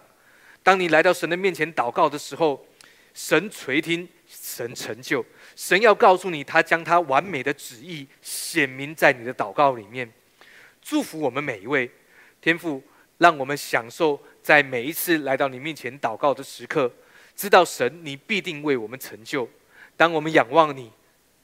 [0.61, 2.65] 当你来到神的面前祷告的时候，
[3.13, 5.23] 神垂听，神成就，
[5.55, 10.11] 神要告诉你，他将他完美的旨意显明在你的祷告里面，
[10.81, 11.91] 祝福我们每一位
[12.41, 12.81] 天父，
[13.17, 16.91] 让我们享受在每一次来到你面前祷告的时刻。
[17.35, 19.49] 知道神，你必定为我们成就。
[19.97, 20.91] 当我们仰望你，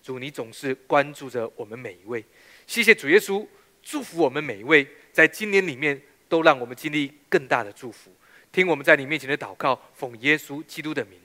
[0.01, 2.23] 主，你总是关注着我们每一位。
[2.65, 3.45] 谢谢主耶稣，
[3.83, 8.11] 祝福我们每一位，在今年里面都让我们经历更大的祝福。
[8.51, 11.19] 听我们在你面前的祷告，奉耶稣基督的名，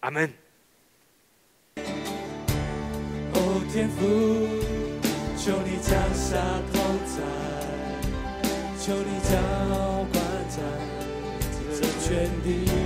[0.00, 0.32] 阿门。
[3.34, 3.98] 哦，天父，
[5.36, 6.36] 求你降下
[6.72, 7.22] 同在，
[8.80, 9.36] 求你浇
[10.12, 10.14] 灌
[10.48, 10.58] 在
[11.74, 12.84] 这全地。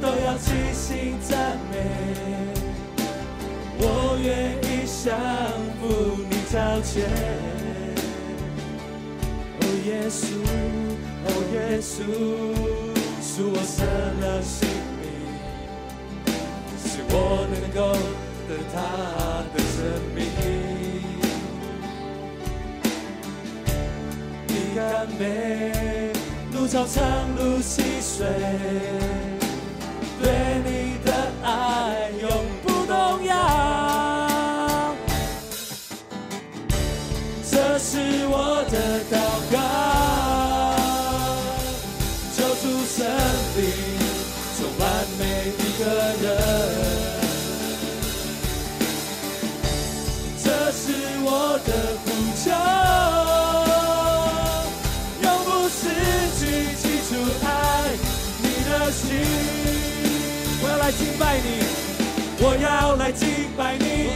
[0.00, 2.09] 都要齐心赞美，
[4.22, 4.28] 愿
[4.62, 5.16] 意降
[5.80, 5.82] 服
[6.28, 6.92] 你脚前。
[9.60, 10.22] 哦耶稣，
[11.26, 11.92] 哦耶稣，
[13.22, 13.76] 是我舍
[14.20, 14.56] 了性
[15.00, 15.02] 命，
[16.84, 17.14] 是我
[17.50, 17.78] 能够
[18.48, 18.76] 得他
[19.54, 19.76] 的生
[20.14, 20.18] 命。
[24.46, 24.78] 你甘
[25.18, 25.22] 美。
[26.52, 27.00] 路长长
[27.36, 28.26] 路细水，
[30.20, 30.24] 对
[30.62, 30.68] 你
[31.04, 31.08] 的
[31.42, 31.48] 爱
[61.30, 61.62] 拜你，
[62.40, 64.10] 我要来敬拜你，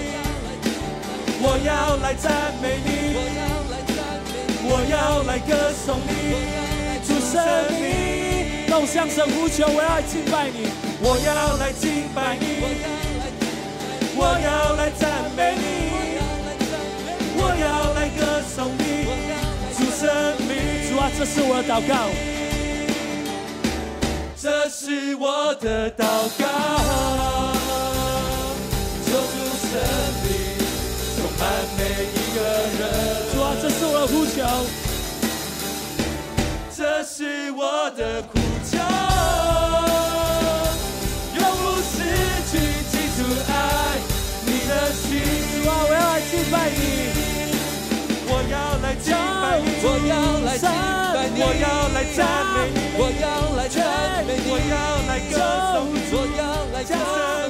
[1.40, 3.14] 我要来赞美你，
[4.66, 6.10] 我要来歌颂你，
[7.06, 7.38] 主圣
[7.70, 10.66] 灵，让我向神呼求，我要敬拜你，
[11.02, 12.46] 我要来敬拜你，
[14.16, 16.18] 我要来赞美你，
[17.36, 19.06] 我要来歌颂你，
[19.78, 20.10] 主圣
[20.48, 22.33] 灵，主啊，这是我的祷告。
[24.44, 26.04] 这是我的祷
[26.38, 26.44] 告，
[29.06, 29.72] 求主神
[30.20, 30.28] 灵
[31.16, 31.42] 充满
[31.78, 31.80] 每
[32.12, 32.38] 一个
[32.78, 32.84] 人。
[33.32, 34.36] 主啊，这是我的呼求，
[36.76, 38.38] 这是我的呼
[38.70, 38.76] 求，
[41.40, 41.96] 永不失
[42.50, 42.52] 去
[42.92, 43.50] 记住爱
[44.44, 45.08] 你的心。
[45.54, 47.13] 主啊，我要来敬拜你，
[48.50, 49.66] 要来敬拜你。
[49.82, 50.12] 我要
[50.44, 52.18] 来敬拜你，我要来赞
[52.54, 53.24] 美你，我要
[53.56, 53.78] 来赞
[54.26, 54.72] 美你，我要
[55.08, 55.34] 来歌
[55.72, 55.92] 颂。
[55.94, 56.40] 你，我要
[56.72, 57.43] 来将赞